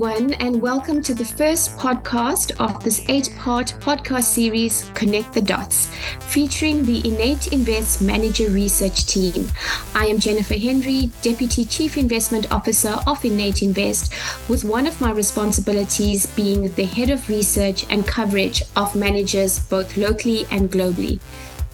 everyone, 0.00 0.32
and 0.34 0.62
welcome 0.62 1.02
to 1.02 1.12
the 1.12 1.24
first 1.24 1.76
podcast 1.76 2.52
of 2.60 2.84
this 2.84 3.04
eight 3.08 3.34
part 3.36 3.74
podcast 3.80 4.22
series, 4.22 4.88
Connect 4.94 5.32
the 5.32 5.40
Dots, 5.40 5.90
featuring 6.20 6.84
the 6.84 7.02
INN8 7.02 7.52
Invest 7.52 8.00
Manager 8.00 8.48
Research 8.48 9.06
Team. 9.06 9.48
I 9.96 10.06
am 10.06 10.20
Jennifer 10.20 10.54
Henry, 10.54 11.10
Deputy 11.22 11.64
Chief 11.64 11.96
Investment 11.96 12.52
Officer 12.52 12.90
of 13.08 13.18
INN8 13.22 13.62
Invest, 13.62 14.14
with 14.48 14.62
one 14.62 14.86
of 14.86 15.00
my 15.00 15.10
responsibilities 15.10 16.26
being 16.26 16.72
the 16.74 16.84
Head 16.84 17.10
of 17.10 17.28
Research 17.28 17.84
and 17.90 18.06
Coverage 18.06 18.62
of 18.76 18.94
managers 18.94 19.58
both 19.58 19.96
locally 19.96 20.46
and 20.52 20.70
globally. 20.70 21.18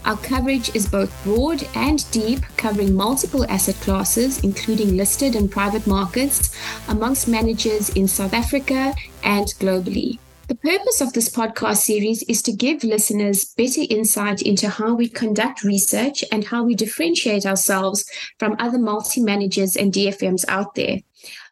Our 0.05 0.19
coverage 0.19 0.75
is 0.77 0.87
both 0.87 1.11
broad 1.25 1.67
and 1.75 2.05
deep, 2.11 2.41
covering 2.59 2.95
multiple 2.95 3.47
asset 3.49 3.77
classes, 3.77 4.45
including 4.45 4.97
listed 4.97 5.35
and 5.35 5.51
private 5.51 5.87
markets, 5.87 6.55
amongst 6.89 7.27
managers 7.27 7.89
in 7.91 8.07
South 8.07 8.35
Africa 8.35 8.95
and 9.23 9.47
globally. 9.61 10.19
The 10.47 10.57
purpose 10.57 11.01
of 11.01 11.15
this 11.15 11.31
podcast 11.31 11.79
series 11.79 12.23
is 12.25 12.43
to 12.43 12.53
give 12.53 12.85
listeners 12.85 13.47
better 13.57 13.81
insight 13.89 14.43
into 14.43 14.69
how 14.69 14.95
we 14.95 15.09
conduct 15.09 15.65
research 15.65 16.23
and 16.31 16.45
how 16.45 16.65
we 16.65 16.75
differentiate 16.75 17.47
ourselves 17.47 18.05
from 18.39 18.57
other 18.59 18.79
multi 18.79 19.23
managers 19.23 19.75
and 19.75 19.91
DFMs 19.91 20.45
out 20.49 20.75
there. 20.75 20.99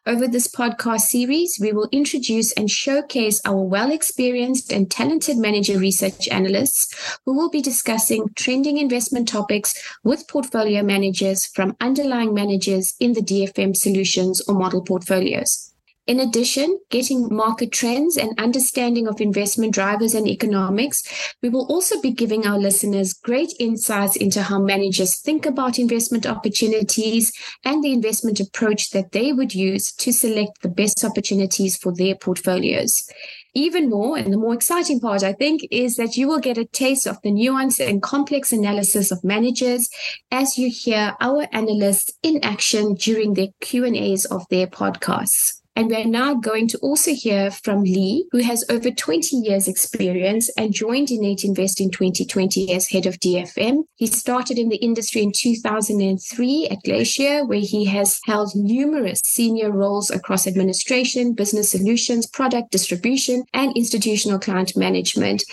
Over 0.05 0.27
this 0.27 0.49
podcast 0.49 1.03
series, 1.03 1.57
we 1.61 1.71
will 1.71 1.87
introduce 1.93 2.51
and 2.53 2.69
showcase 2.69 3.39
our 3.45 3.61
well 3.61 3.89
experienced 3.89 4.73
and 4.73 4.91
talented 4.91 5.37
manager 5.37 5.79
research 5.79 6.27
analysts 6.27 7.17
who 7.25 7.33
will 7.33 7.49
be 7.49 7.61
discussing 7.61 8.25
trending 8.35 8.77
investment 8.77 9.29
topics 9.29 9.73
with 10.03 10.27
portfolio 10.27 10.83
managers 10.83 11.45
from 11.45 11.77
underlying 11.79 12.33
managers 12.33 12.95
in 12.99 13.13
the 13.13 13.21
DFM 13.21 13.77
solutions 13.77 14.41
or 14.41 14.55
model 14.55 14.81
portfolios. 14.81 15.72
In 16.05 16.19
addition, 16.19 16.79
getting 16.89 17.33
market 17.33 17.71
trends 17.71 18.17
and 18.17 18.37
understanding 18.37 19.07
of 19.07 19.21
investment 19.21 19.73
drivers 19.73 20.13
and 20.13 20.27
economics, 20.27 21.01
we 21.41 21.47
will 21.47 21.65
also 21.67 22.01
be 22.01 22.11
giving 22.11 22.45
our 22.45 22.59
listeners 22.59 23.13
great 23.13 23.53
insights 23.57 24.17
into 24.17 24.43
how 24.43 24.59
managers 24.59 25.21
think 25.21 25.45
about 25.45 25.79
investment 25.79 26.25
opportunities 26.25 27.31
and 27.63 27.81
the 27.81 27.93
investment 27.93 28.41
approach 28.41 28.89
that 28.89 29.13
they 29.13 29.31
would 29.31 29.55
use 29.55 29.93
to 29.93 30.11
select 30.11 30.61
the 30.61 30.67
best 30.67 31.05
opportunities 31.05 31.77
for 31.77 31.95
their 31.95 32.15
portfolios. 32.15 33.09
Even 33.53 33.89
more, 33.89 34.17
and 34.17 34.33
the 34.33 34.37
more 34.37 34.53
exciting 34.53 34.99
part, 34.99 35.23
I 35.23 35.31
think, 35.31 35.61
is 35.71 35.95
that 35.95 36.17
you 36.17 36.27
will 36.27 36.39
get 36.39 36.57
a 36.57 36.65
taste 36.65 37.07
of 37.07 37.21
the 37.21 37.31
nuance 37.31 37.79
and 37.79 38.01
complex 38.03 38.51
analysis 38.51 39.09
of 39.09 39.23
managers 39.23 39.87
as 40.31 40.57
you 40.57 40.69
hear 40.69 41.15
our 41.21 41.47
analysts 41.53 42.11
in 42.23 42.43
action 42.43 42.95
during 42.95 43.35
their 43.35 43.49
Q&As 43.61 44.25
of 44.25 44.45
their 44.49 44.67
podcasts. 44.67 45.62
And 45.75 45.89
we're 45.89 46.05
now 46.05 46.35
going 46.35 46.67
to 46.67 46.77
also 46.79 47.13
hear 47.13 47.49
from 47.49 47.83
Leigh, 47.83 48.25
who 48.31 48.39
has 48.39 48.63
over 48.69 48.91
20 48.91 49.37
years 49.37 49.67
experience 49.67 50.49
and 50.55 50.71
joined 50.71 51.07
INN8 51.07 51.43
Invest 51.45 51.81
in 51.81 51.89
2020 51.89 52.71
as 52.71 52.89
head 52.89 53.07
of 53.07 53.19
DFM. 53.19 53.83
He 53.95 54.05
started 54.05 54.59
in 54.59 54.69
the 54.69 54.75
industry 54.77 55.23
in 55.23 55.31
2003 55.31 56.67
at 56.69 56.83
Glacier, 56.83 57.45
where 57.45 57.59
he 57.59 57.85
has 57.85 58.19
held 58.25 58.53
numerous 58.55 59.21
senior 59.25 59.71
roles 59.71 60.11
across 60.11 60.45
administration, 60.45 61.33
business 61.33 61.71
solutions, 61.71 62.27
product 62.27 62.71
distribution, 62.71 63.43
and 63.53 63.75
institutional 63.75 64.37
client 64.37 64.77
management. 64.77 65.43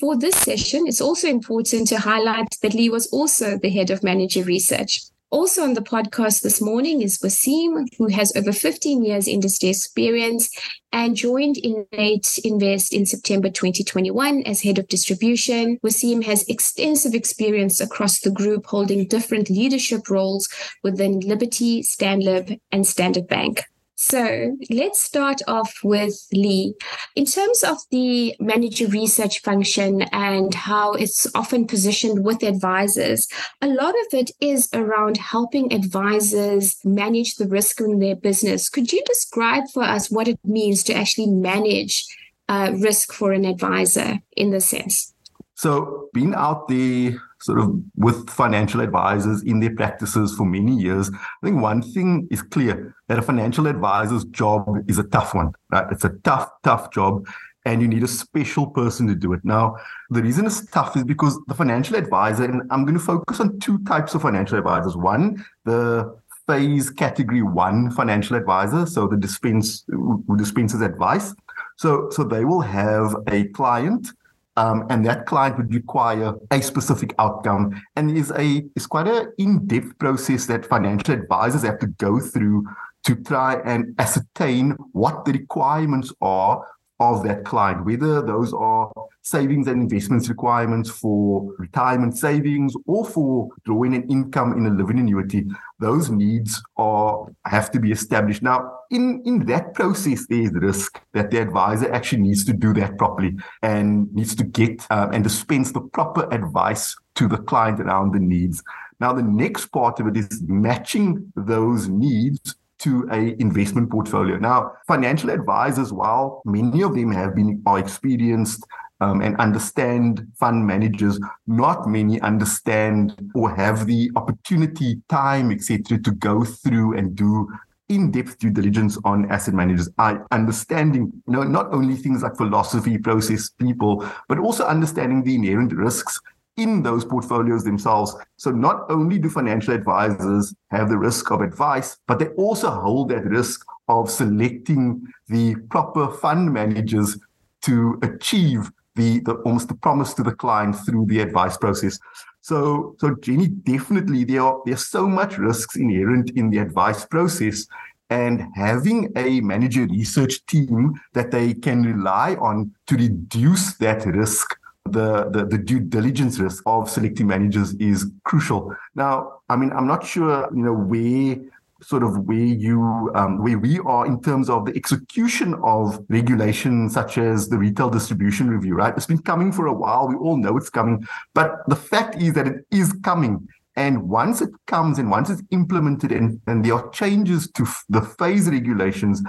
For 0.00 0.16
this 0.16 0.36
session, 0.36 0.86
it's 0.86 1.00
also 1.02 1.28
important 1.28 1.88
to 1.88 1.98
highlight 1.98 2.56
that 2.62 2.74
Leigh 2.74 2.90
was 2.90 3.08
also 3.08 3.58
the 3.58 3.70
head 3.70 3.90
of 3.90 4.02
manager 4.02 4.42
research. 4.42 5.02
Also 5.30 5.64
on 5.64 5.74
the 5.74 5.80
podcast 5.80 6.42
this 6.42 6.62
morning 6.62 7.02
is 7.02 7.18
Waseem, 7.18 7.86
who 7.98 8.06
has 8.06 8.34
over 8.36 8.52
15 8.52 9.04
years 9.04 9.26
industry 9.26 9.70
experience 9.70 10.48
and 10.92 11.16
joined 11.16 11.56
INN8 11.56 12.38
Invest 12.44 12.94
in 12.94 13.06
September 13.06 13.50
2021 13.50 14.44
as 14.44 14.62
head 14.62 14.78
of 14.78 14.86
distribution. 14.86 15.78
Waseem 15.84 16.24
has 16.24 16.44
extensive 16.44 17.12
experience 17.12 17.80
across 17.80 18.20
the 18.20 18.30
group, 18.30 18.66
holding 18.66 19.08
different 19.08 19.50
leadership 19.50 20.08
roles 20.08 20.48
within 20.84 21.18
Liberty, 21.18 21.82
Stanlib, 21.82 22.60
and 22.70 22.86
Standard 22.86 23.26
Bank. 23.26 23.64
So 23.98 24.56
let's 24.68 25.02
start 25.02 25.40
off 25.48 25.80
with 25.82 26.26
Leigh. 26.30 26.74
In 27.14 27.24
terms 27.24 27.64
of 27.64 27.78
the 27.90 28.36
manager 28.38 28.86
research 28.88 29.40
function 29.40 30.02
and 30.12 30.54
how 30.54 30.92
it's 30.92 31.26
often 31.34 31.66
positioned 31.66 32.22
with 32.22 32.42
advisors, 32.42 33.26
a 33.62 33.68
lot 33.68 33.94
of 33.94 34.18
it 34.18 34.30
is 34.38 34.68
around 34.74 35.16
helping 35.16 35.72
advisors 35.72 36.76
manage 36.84 37.36
the 37.36 37.48
risk 37.48 37.80
in 37.80 37.98
their 37.98 38.16
business. 38.16 38.68
Could 38.68 38.92
you 38.92 39.02
describe 39.06 39.64
for 39.72 39.82
us 39.82 40.10
what 40.10 40.28
it 40.28 40.38
means 40.44 40.82
to 40.84 40.94
actually 40.94 41.28
manage 41.28 42.04
uh, 42.50 42.72
risk 42.78 43.14
for 43.14 43.32
an 43.32 43.46
advisor 43.46 44.20
in 44.36 44.50
this 44.50 44.68
sense? 44.68 45.15
So, 45.56 46.10
being 46.12 46.34
out 46.34 46.68
there 46.68 47.16
sort 47.40 47.58
of 47.58 47.74
with 47.96 48.28
financial 48.28 48.82
advisors 48.82 49.42
in 49.42 49.58
their 49.58 49.74
practices 49.74 50.34
for 50.36 50.44
many 50.44 50.76
years, 50.76 51.10
I 51.10 51.46
think 51.46 51.62
one 51.62 51.80
thing 51.80 52.28
is 52.30 52.42
clear 52.42 52.94
that 53.08 53.18
a 53.18 53.22
financial 53.22 53.66
advisor's 53.66 54.24
job 54.26 54.68
is 54.86 54.98
a 54.98 55.04
tough 55.04 55.34
one, 55.34 55.52
right? 55.70 55.86
It's 55.90 56.04
a 56.04 56.10
tough, 56.24 56.50
tough 56.62 56.92
job. 56.92 57.26
And 57.64 57.82
you 57.82 57.88
need 57.88 58.04
a 58.04 58.08
special 58.08 58.66
person 58.68 59.08
to 59.08 59.14
do 59.16 59.32
it. 59.32 59.40
Now, 59.44 59.76
the 60.10 60.22
reason 60.22 60.46
it's 60.46 60.64
tough 60.66 60.94
is 60.94 61.02
because 61.02 61.36
the 61.48 61.54
financial 61.54 61.96
advisor, 61.96 62.44
and 62.44 62.62
I'm 62.70 62.84
going 62.84 62.94
to 62.98 63.04
focus 63.04 63.40
on 63.40 63.58
two 63.58 63.82
types 63.84 64.14
of 64.14 64.22
financial 64.22 64.56
advisors. 64.58 64.96
One, 64.96 65.44
the 65.64 66.16
FAIS 66.46 66.90
category 66.90 67.42
one 67.42 67.90
financial 67.90 68.36
advisor, 68.36 68.86
so 68.86 69.08
the 69.08 69.16
dispense 69.16 69.84
who 69.88 70.36
dispenses 70.36 70.80
advice. 70.80 71.34
So, 71.76 72.08
so 72.10 72.22
they 72.22 72.44
will 72.44 72.60
have 72.60 73.16
a 73.26 73.44
client 73.48 74.12
um, 74.56 74.86
and 74.90 75.04
that 75.04 75.26
client 75.26 75.56
would 75.56 75.72
require 75.74 76.34
a 76.50 76.62
specific 76.62 77.14
outcome 77.18 77.80
and 77.96 78.16
is 78.16 78.30
a 78.32 78.64
is 78.74 78.86
quite 78.86 79.08
an 79.08 79.32
in-depth 79.38 79.98
process 79.98 80.46
that 80.46 80.66
financial 80.66 81.14
advisors 81.14 81.62
have 81.62 81.78
to 81.78 81.86
go 81.86 82.18
through 82.18 82.64
to 83.04 83.14
try 83.14 83.60
and 83.64 83.94
ascertain 83.98 84.72
what 84.92 85.24
the 85.24 85.32
requirements 85.32 86.12
are 86.20 86.66
of 86.98 87.22
that 87.24 87.44
client, 87.44 87.84
whether 87.84 88.22
those 88.22 88.52
are 88.54 88.90
savings 89.22 89.66
and 89.66 89.82
investments 89.82 90.28
requirements 90.28 90.88
for 90.88 91.52
retirement 91.58 92.16
savings 92.16 92.74
or 92.86 93.04
for 93.04 93.48
drawing 93.64 93.94
an 93.94 94.08
income 94.08 94.52
in 94.52 94.66
a 94.66 94.70
living 94.70 94.98
annuity. 94.98 95.44
Those 95.78 96.10
needs 96.10 96.62
are 96.76 97.26
have 97.44 97.70
to 97.72 97.80
be 97.80 97.92
established. 97.92 98.42
Now, 98.42 98.72
in, 98.90 99.22
in 99.26 99.44
that 99.46 99.74
process, 99.74 100.26
there's 100.28 100.52
risk 100.52 101.00
that 101.12 101.30
the 101.30 101.38
advisor 101.38 101.92
actually 101.92 102.22
needs 102.22 102.44
to 102.46 102.52
do 102.52 102.72
that 102.74 102.96
properly 102.96 103.36
and 103.62 104.12
needs 104.14 104.34
to 104.36 104.44
get 104.44 104.86
um, 104.90 105.12
and 105.12 105.22
dispense 105.22 105.72
the 105.72 105.80
proper 105.80 106.32
advice 106.32 106.96
to 107.16 107.28
the 107.28 107.38
client 107.38 107.80
around 107.80 108.14
the 108.14 108.20
needs. 108.20 108.62
Now, 109.00 109.12
the 109.12 109.22
next 109.22 109.66
part 109.66 110.00
of 110.00 110.06
it 110.06 110.16
is 110.16 110.42
matching 110.46 111.30
those 111.36 111.88
needs 111.88 112.54
to 112.78 113.08
a 113.12 113.40
investment 113.40 113.90
portfolio. 113.90 114.36
Now, 114.36 114.72
financial 114.86 115.30
advisors, 115.30 115.92
while 115.92 116.42
many 116.44 116.82
of 116.82 116.94
them 116.94 117.12
have 117.12 117.34
been 117.34 117.62
are 117.66 117.78
experienced 117.78 118.66
um, 119.00 119.20
and 119.20 119.36
understand 119.36 120.26
fund 120.38 120.66
managers, 120.66 121.18
not 121.46 121.86
many 121.86 122.20
understand 122.20 123.30
or 123.34 123.54
have 123.54 123.86
the 123.86 124.10
opportunity, 124.16 125.02
time, 125.08 125.50
etc., 125.50 125.98
to 125.98 126.10
go 126.12 126.44
through 126.44 126.96
and 126.96 127.14
do 127.14 127.48
in-depth 127.88 128.38
due 128.38 128.50
diligence 128.50 128.98
on 129.04 129.30
asset 129.30 129.54
managers, 129.54 129.88
I 129.98 130.18
understanding 130.32 131.12
you 131.26 131.32
know 131.32 131.44
not 131.44 131.72
only 131.72 131.94
things 131.94 132.22
like 132.22 132.36
philosophy, 132.36 132.98
process, 132.98 133.50
people, 133.50 134.04
but 134.28 134.38
also 134.38 134.66
understanding 134.66 135.22
the 135.22 135.36
inherent 135.36 135.72
risks 135.72 136.20
in 136.56 136.82
those 136.82 137.04
portfolios 137.04 137.64
themselves. 137.64 138.16
So 138.36 138.50
not 138.50 138.90
only 138.90 139.18
do 139.18 139.28
financial 139.28 139.74
advisors 139.74 140.54
have 140.70 140.88
the 140.88 140.98
risk 140.98 141.30
of 141.30 141.40
advice, 141.40 141.98
but 142.06 142.18
they 142.18 142.28
also 142.28 142.70
hold 142.70 143.10
that 143.10 143.24
risk 143.24 143.64
of 143.88 144.10
selecting 144.10 145.06
the 145.28 145.54
proper 145.70 146.08
fund 146.08 146.52
managers 146.52 147.18
to 147.62 147.98
achieve 148.02 148.70
the, 148.94 149.20
the 149.20 149.34
almost 149.44 149.68
the 149.68 149.74
promise 149.74 150.14
to 150.14 150.22
the 150.22 150.34
client 150.34 150.74
through 150.86 151.06
the 151.06 151.20
advice 151.20 151.56
process. 151.56 151.98
So, 152.40 152.96
so 152.98 153.14
Jenny, 153.16 153.48
definitely 153.48 154.24
there 154.24 154.42
are 154.42 154.60
there's 154.64 154.86
so 154.86 155.08
much 155.08 155.36
risks 155.36 155.76
inherent 155.76 156.30
in 156.30 156.48
the 156.50 156.58
advice 156.58 157.04
process, 157.04 157.66
and 158.08 158.46
having 158.54 159.12
a 159.16 159.40
manager 159.40 159.86
research 159.86 160.46
team 160.46 160.94
that 161.12 161.30
they 161.30 161.54
can 161.54 161.82
rely 161.82 162.36
on 162.36 162.72
to 162.86 162.94
reduce 162.96 163.74
that 163.78 164.06
risk 164.06 164.56
the, 164.86 165.28
the, 165.30 165.46
the 165.46 165.58
due 165.58 165.80
diligence 165.80 166.38
risk 166.38 166.62
of 166.66 166.88
selecting 166.90 167.26
managers 167.26 167.74
is 167.74 168.10
crucial. 168.24 168.74
Now, 168.94 169.40
I 169.48 169.56
mean, 169.56 169.72
I'm 169.72 169.86
not 169.86 170.04
sure, 170.04 170.48
you 170.54 170.62
know, 170.62 170.74
where 170.74 171.36
sort 171.82 172.02
of 172.02 172.18
where 172.26 172.38
you 172.38 173.10
um, 173.14 173.42
where 173.42 173.58
we 173.58 173.78
are 173.80 174.06
in 174.06 174.20
terms 174.22 174.48
of 174.48 174.64
the 174.64 174.74
execution 174.74 175.54
of 175.62 176.02
regulation 176.08 176.88
such 176.88 177.18
as 177.18 177.48
the 177.48 177.58
retail 177.58 177.90
distribution 177.90 178.48
review 178.48 178.74
right? 178.74 178.94
It's 178.96 179.06
been 179.06 179.22
coming 179.22 179.52
for 179.52 179.66
a 179.66 179.72
while. 179.72 180.08
We 180.08 180.14
all 180.14 180.36
know 180.36 180.56
it's 180.56 180.70
coming. 180.70 181.06
But 181.34 181.68
the 181.68 181.76
fact 181.76 182.16
is 182.16 182.32
that 182.34 182.46
it 182.46 182.66
is 182.70 182.92
coming. 183.04 183.46
And 183.76 184.08
once 184.08 184.40
it 184.40 184.48
comes 184.66 184.98
and 184.98 185.10
once 185.10 185.28
it's 185.28 185.42
implemented 185.50 186.10
and, 186.10 186.40
and 186.46 186.64
there 186.64 186.74
are 186.74 186.88
changes 186.90 187.50
to 187.52 187.64
f- 187.64 187.84
the 187.90 188.00
FAIS 188.00 188.48
regulations 188.48 189.22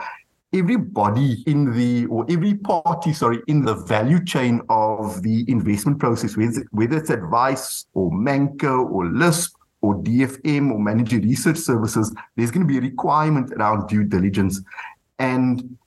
everybody 0.53 1.43
in 1.45 1.75
the 1.75 2.05
or 2.07 2.25
every 2.29 2.53
party 2.55 3.11
sorry 3.11 3.41
in 3.47 3.63
the 3.63 3.75
value 3.75 4.23
chain 4.23 4.61
of 4.69 5.21
the 5.21 5.43
investment 5.49 5.99
process 5.99 6.37
whether, 6.37 6.97
it's 6.97 7.09
advice 7.09 7.85
or 7.93 8.11
Manco 8.11 8.85
or 8.85 9.05
LISP 9.07 9.51
or 9.81 9.95
dfm 9.95 10.71
or 10.71 10.79
manager 10.79 11.17
research 11.17 11.57
services 11.57 12.13
there's 12.35 12.49
going 12.51 12.65
to 12.65 12.67
be 12.67 12.77
a 12.77 12.81
requirement 12.81 13.51
around 13.53 13.87
due 13.87 14.03
diligence. 14.03 14.61
And 15.19 15.77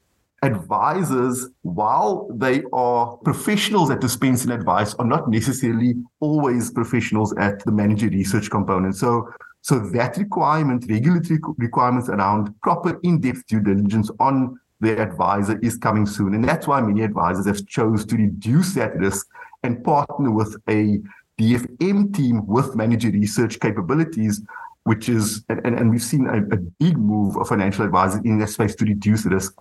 advisors 0.43 1.49
while 1.63 2.29
they 2.33 2.63
are 2.73 3.17
professionals 3.19 3.91
at 3.91 4.01
dispensing 4.01 4.51
advice 4.51 4.95
are 4.95 5.05
not 5.05 5.29
necessarily 5.29 5.95
always 6.21 6.71
professionals 6.71 7.35
at 7.37 7.63
the 7.65 7.73
manager 7.73 8.09
research 8.09 8.51
component. 8.51 8.97
So 8.97 9.29
so 9.63 9.79
that 9.79 10.17
requirement, 10.17 10.87
regulatory 10.89 11.39
requirements 11.59 12.09
around 12.09 12.55
proper 12.63 12.99
in-depth 13.03 13.47
due 13.47 13.61
diligence 13.61 14.11
on 14.19 14.59
the 14.81 15.01
advisor 15.01 15.59
is 15.61 15.77
coming 15.77 16.07
soon. 16.07 16.35
And 16.35 16.43
that's 16.43 16.67
why 16.67 16.81
many 16.81 17.03
advisors 17.03 17.47
have 17.47 17.67
chose 17.67 18.05
to 18.07 18.17
reduce 18.17 18.75
that 18.75 18.97
risk 18.97 19.29
and 19.63 19.85
partner 19.85 20.31
with 20.31 20.57
a 20.69 21.01
DFM 21.39 22.15
team 22.15 22.47
with 22.47 22.75
manager 22.75 23.11
research 23.11 23.61
capabilities, 23.61 24.43
which 24.85 25.09
is, 25.09 25.45
and, 25.51 25.79
and 25.79 25.91
we've 25.91 26.03
seen 26.03 26.27
a, 26.27 26.39
a 26.39 26.57
big 26.57 26.97
move 26.97 27.37
of 27.37 27.49
financial 27.49 27.85
advisors 27.85 28.21
in 28.25 28.39
that 28.39 28.49
space 28.49 28.75
to 28.77 28.85
reduce 28.87 29.27
risk. 29.27 29.55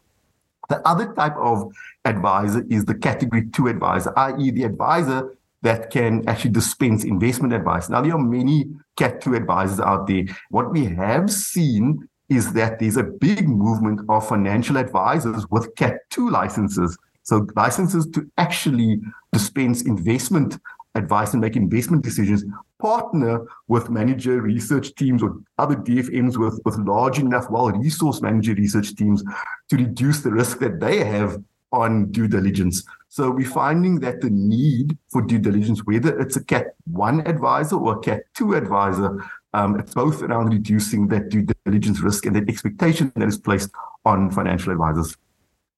The 0.69 0.87
other 0.87 1.13
type 1.13 1.35
of 1.35 1.71
advisor 2.05 2.63
is 2.69 2.85
the 2.85 2.95
category 2.95 3.47
two 3.51 3.67
advisor, 3.67 4.13
i.e., 4.17 4.51
the 4.51 4.63
advisor 4.63 5.35
that 5.61 5.89
can 5.89 6.27
actually 6.27 6.51
dispense 6.51 7.03
investment 7.03 7.53
advice. 7.53 7.89
Now, 7.89 8.01
there 8.01 8.13
are 8.13 8.19
many 8.19 8.65
Cat 8.97 9.21
2 9.21 9.35
advisors 9.35 9.79
out 9.79 10.07
there. 10.07 10.25
What 10.49 10.71
we 10.71 10.85
have 10.85 11.29
seen 11.31 12.07
is 12.29 12.53
that 12.53 12.79
there's 12.79 12.97
a 12.97 13.03
big 13.03 13.47
movement 13.47 14.01
of 14.07 14.27
financial 14.27 14.77
advisors 14.77 15.45
with 15.49 15.73
Cat 15.75 15.97
2 16.11 16.29
licenses. 16.29 16.97
So, 17.23 17.45
licenses 17.55 18.07
to 18.13 18.29
actually 18.37 18.99
dispense 19.33 19.81
investment 19.81 20.57
advice 20.95 21.33
and 21.33 21.41
make 21.41 21.55
investment 21.55 22.03
decisions, 22.03 22.43
partner 22.79 23.45
with 23.67 23.89
manager 23.89 24.41
research 24.41 24.95
teams 24.95 25.21
or 25.21 25.39
other 25.57 25.75
DFMs 25.75 26.37
with, 26.37 26.59
with 26.65 26.77
large 26.79 27.19
enough, 27.19 27.49
well 27.49 27.71
resourced 27.71 28.21
manager 28.21 28.53
research 28.53 28.95
teams 28.95 29.23
to 29.69 29.77
reduce 29.77 30.21
the 30.21 30.31
risk 30.31 30.59
that 30.59 30.79
they 30.79 31.03
have 31.03 31.37
on 31.71 32.11
due 32.11 32.27
diligence. 32.27 32.83
So 33.07 33.31
we're 33.31 33.49
finding 33.49 33.99
that 34.01 34.21
the 34.21 34.29
need 34.29 34.97
for 35.11 35.21
due 35.21 35.39
diligence, 35.39 35.85
whether 35.85 36.17
it's 36.19 36.35
a 36.35 36.43
CAT 36.43 36.67
1 36.85 37.27
advisor 37.27 37.77
or 37.77 37.97
a 37.97 37.99
CAT 37.99 38.21
2 38.35 38.53
advisor, 38.55 39.23
um, 39.53 39.79
it's 39.79 39.93
both 39.93 40.21
around 40.21 40.53
reducing 40.53 41.07
that 41.07 41.29
due 41.29 41.47
diligence 41.65 42.01
risk 42.01 42.25
and 42.25 42.35
that 42.35 42.47
expectation 42.47 43.11
that 43.15 43.27
is 43.27 43.37
placed 43.37 43.71
on 44.05 44.29
financial 44.29 44.71
advisors. 44.71 45.17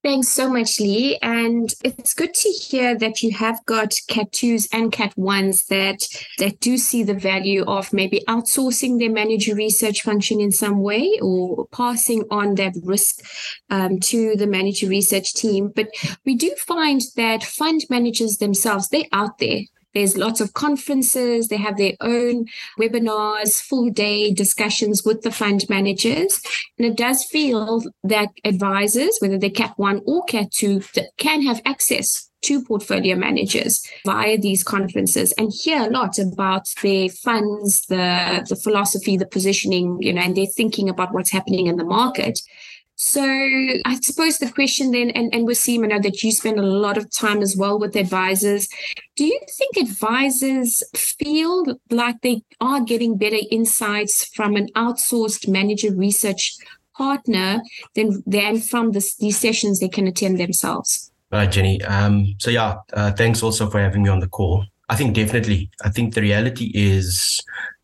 Thanks 0.03 0.30
so 0.30 0.50
much, 0.50 0.80
Leigh. 0.80 1.19
And 1.21 1.71
it's 1.83 2.15
good 2.15 2.33
to 2.33 2.50
hear 2.50 2.98
that 2.98 3.21
you 3.21 3.33
have 3.33 3.63
got 3.68 3.94
Cat 4.07 4.31
2s 4.31 4.68
and 4.74 4.92
Cat 4.92 5.13
1s 5.15 5.68
that, 5.68 6.07
that 6.39 6.59
do 6.59 6.80
see 6.80 7.03
the 7.03 7.13
value 7.13 7.63
of 7.65 7.94
maybe 7.94 8.24
outsourcing 8.27 8.98
their 8.98 9.12
manager 9.12 9.53
research 9.53 10.01
function 10.01 10.42
in 10.42 10.51
some 10.51 10.81
way 10.81 11.19
or 11.21 11.68
passing 11.68 12.24
on 12.31 12.56
that 12.56 12.74
risk 12.83 13.24
um, 13.69 14.00
to 14.00 14.36
the 14.38 14.48
manager 14.48 14.88
research 14.88 15.36
team. 15.36 15.71
But 15.75 15.89
we 16.25 16.33
do 16.33 16.56
find 16.57 17.01
that 17.15 17.44
fund 17.44 17.86
managers 17.92 18.38
themselves, 18.38 18.89
they're 18.89 19.03
out 19.12 19.38
there 19.38 19.62
there's 19.94 20.18
lots 20.18 20.42
of 20.42 20.54
conferences. 20.54 21.48
They 21.48 21.58
have 21.58 21.78
their 21.78 21.94
own 22.02 22.46
webinars, 22.80 23.62
full 23.62 23.90
day 23.90 24.34
discussions 24.34 25.04
with 25.04 25.22
the 25.22 25.32
fund 25.32 25.66
managers. 25.70 26.42
And 26.78 26.88
it 26.88 26.98
does 26.98 27.24
feel 27.26 27.84
that 28.04 28.30
advisors, 28.44 29.18
whether 29.20 29.38
they're 29.38 29.50
CAT 29.50 29.74
1 29.78 30.02
or 30.06 30.24
CAT 30.26 30.52
2, 30.52 30.82
can 31.18 31.42
have 31.44 31.62
access 31.66 32.30
to 32.44 32.64
portfolio 32.64 33.16
managers 33.16 33.86
via 34.06 34.38
these 34.38 34.64
conferences 34.64 35.32
and 35.34 35.52
hear 35.54 35.84
a 35.84 35.90
lot 35.90 36.18
about 36.18 36.68
their 36.82 37.08
funds, 37.10 37.86
the, 37.86 38.46
the 38.50 38.56
philosophy, 38.56 39.16
the 39.16 39.28
positioning, 39.28 39.98
you 40.00 40.12
know, 40.12 40.22
and 40.22 40.36
their 40.36 40.48
thinking 40.48 40.90
about 40.90 41.14
what's 41.14 41.32
happening 41.32 41.68
in 41.68 41.78
the 41.78 41.84
market. 41.84 42.40
So 43.03 43.24
I 43.24 43.98
suppose 44.00 44.38
the 44.38 44.51
question 44.51 44.92
then, 44.92 45.09
and, 45.09 45.33
and 45.33 45.48
Waseem, 45.48 45.83
I 45.83 45.88
know 45.88 46.00
that 46.01 46.21
you 46.21 46.31
spend 46.31 46.59
a 46.59 46.62
lot 46.62 47.00
of 47.00 47.09
time 47.09 47.42
as 47.42 47.57
well 47.57 47.80
with 47.80 47.95
advisors. 47.95 48.68
Do 49.15 49.25
you 49.25 49.39
think 49.57 49.75
advisors 49.75 50.83
feel 50.95 51.65
like 51.89 52.21
they 52.21 52.44
are 52.62 52.80
getting 52.80 53.18
better 53.18 53.39
insights 53.50 54.25
from 54.36 54.56
an 54.56 54.68
outsourced 54.75 55.48
manager 55.48 55.92
research 55.92 56.56
partner 56.95 57.63
than, 57.95 58.21
than 58.27 58.59
from 58.59 58.92
this, 58.92 59.18
these 59.18 59.39
sessions 59.39 59.80
they 59.80 59.89
can 59.89 60.06
attend 60.06 60.39
themselves? 60.39 61.12
Right, 61.31 61.51
Jenny. 61.51 61.81
Um, 61.81 62.36
so 62.38 62.51
yeah, 62.51 62.75
uh, 62.94 63.13
thanks 63.13 63.42
also 63.42 63.68
for 63.68 63.80
having 63.80 64.03
me 64.03 64.09
on 64.09 64.19
the 64.19 64.30
call. 64.30 64.63
I 64.89 64.95
think 64.95 65.15
definitely. 65.15 65.71
I 65.83 65.89
think 65.89 66.13
the 66.13 66.21
reality 66.21 66.71
is 66.75 67.39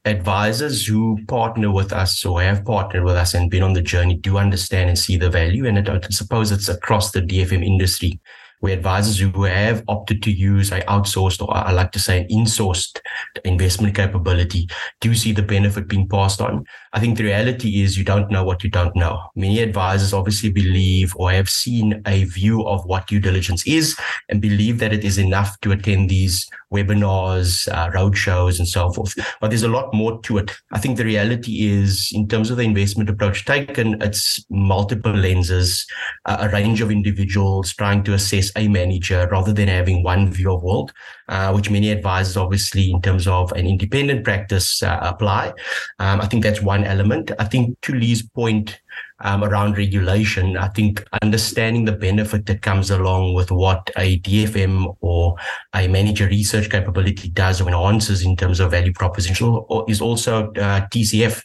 advisors 0.06 0.86
who 0.86 1.20
partner 1.28 1.72
with 1.72 1.92
us 1.92 2.26
or 2.26 2.42
have 2.42 2.64
partnered 2.64 3.04
with 3.04 3.16
us 3.16 3.34
and 3.34 3.52
been 3.52 3.64
on 3.64 3.74
the 3.74 3.82
journey 3.82 4.16
do 4.16 4.38
understand 4.38 4.90
and 4.90 4.98
see 4.98 5.18
the 5.18 5.30
value. 5.30 5.66
And 5.66 5.90
I 5.90 6.00
suppose 6.10 6.52
it's 6.52 6.70
across 6.70 7.12
the 7.12 7.22
DFM 7.22 7.66
industry 7.66 8.20
where 8.60 8.74
advisors 8.74 9.20
who 9.20 9.44
have 9.44 9.84
opted 9.88 10.24
to 10.24 10.32
use 10.32 10.72
a 10.72 10.82
outsourced 10.82 11.42
or 11.42 11.56
I 11.56 11.72
like 11.72 11.92
to 11.92 12.00
say 12.00 12.22
an 12.22 12.28
insourced 12.30 13.00
investment 13.46 13.96
capability 13.96 14.68
do 15.00 15.14
see 15.14 15.32
the 15.32 15.44
benefit 15.44 15.88
being 15.88 16.08
passed 16.08 16.42
on. 16.42 16.66
I 16.94 17.00
think 17.00 17.18
the 17.18 17.26
reality 17.26 17.84
is 17.84 17.98
you 17.98 18.04
don't 18.04 18.32
know 18.32 18.44
what 18.44 18.64
you 18.64 18.70
don't 18.70 18.96
know. 18.96 19.22
Many 19.36 19.60
advisors 19.60 20.14
obviously 20.14 20.50
believe 20.50 21.16
or 21.18 21.32
have 21.32 21.50
seen 21.50 22.02
a 22.08 22.24
view 22.24 22.66
of 22.66 22.84
what 22.86 23.08
due 23.08 23.20
diligence 23.20 23.66
is 23.68 23.98
and 24.30 24.42
believe 24.42 24.80
that 24.80 24.94
it 24.94 25.04
is 25.04 25.18
enough 25.18 25.60
to 25.62 25.72
attend 25.72 26.10
these 26.10 26.48
webinars, 26.74 27.68
uh, 27.72 27.90
roadshows, 27.92 28.60
and 28.60 28.68
so 28.68 28.92
forth. 28.92 29.14
But 29.40 29.50
there's 29.50 29.64
a 29.64 29.70
lot 29.70 29.94
more 29.94 30.22
to 30.24 30.38
it. 30.38 30.52
I 30.72 30.80
think 30.80 30.98
the 30.98 31.06
reality 31.06 31.68
is, 31.68 32.10
in 32.14 32.28
terms 32.28 32.52
of 32.52 32.58
the 32.58 32.64
investment 32.64 33.10
approach 33.10 33.46
taken, 33.46 34.02
it's 34.02 34.44
multiple 34.50 35.14
lenses, 35.14 35.86
uh, 36.26 36.38
a 36.42 36.50
range 36.50 36.82
of 36.82 36.92
individuals 36.92 37.74
trying 37.74 38.04
to 38.04 38.14
assess 38.14 38.52
a 38.56 38.68
manager 38.68 39.28
rather 39.32 39.54
than 39.54 39.68
having 39.68 40.04
one 40.04 40.32
view 40.32 40.54
of 40.54 40.64
world, 40.64 40.92
uh, 41.30 41.52
which 41.54 41.70
many 41.70 41.92
advisors, 41.92 42.38
obviously, 42.38 42.92
in 42.92 43.02
terms 43.02 43.28
of 43.28 43.52
an 43.54 43.66
independent 43.68 44.24
practice, 44.24 44.84
uh, 44.84 45.00
apply. 45.02 45.54
Um, 46.00 46.22
I 46.22 46.28
think 46.28 46.44
that's 46.44 46.62
one 46.62 46.84
element. 46.84 47.32
I 47.40 47.46
think 47.46 47.80
to 47.82 47.94
Leigh's 47.94 48.22
point, 48.22 48.80
um, 49.20 49.44
around 49.44 49.78
regulation, 49.78 50.58
I 50.58 50.68
think 50.70 51.04
understanding 51.22 51.86
the 51.86 51.92
benefit 51.92 52.46
that 52.46 52.62
comes 52.62 52.92
along 52.92 53.34
with 53.34 53.52
what 53.52 53.90
a 53.98 54.20
DFM 54.20 54.96
or 55.02 55.36
a 55.74 55.88
manager 55.88 56.28
research 56.28 56.70
capability 56.70 57.30
does 57.30 57.62
or 57.62 57.68
enhances 57.68 58.24
in 58.24 58.36
terms 58.36 58.60
of 58.60 58.72
value 58.72 58.94
proposition 58.94 59.60
is 59.88 60.02
also 60.02 60.52
uh, 60.52 60.88
TCF. 60.88 61.44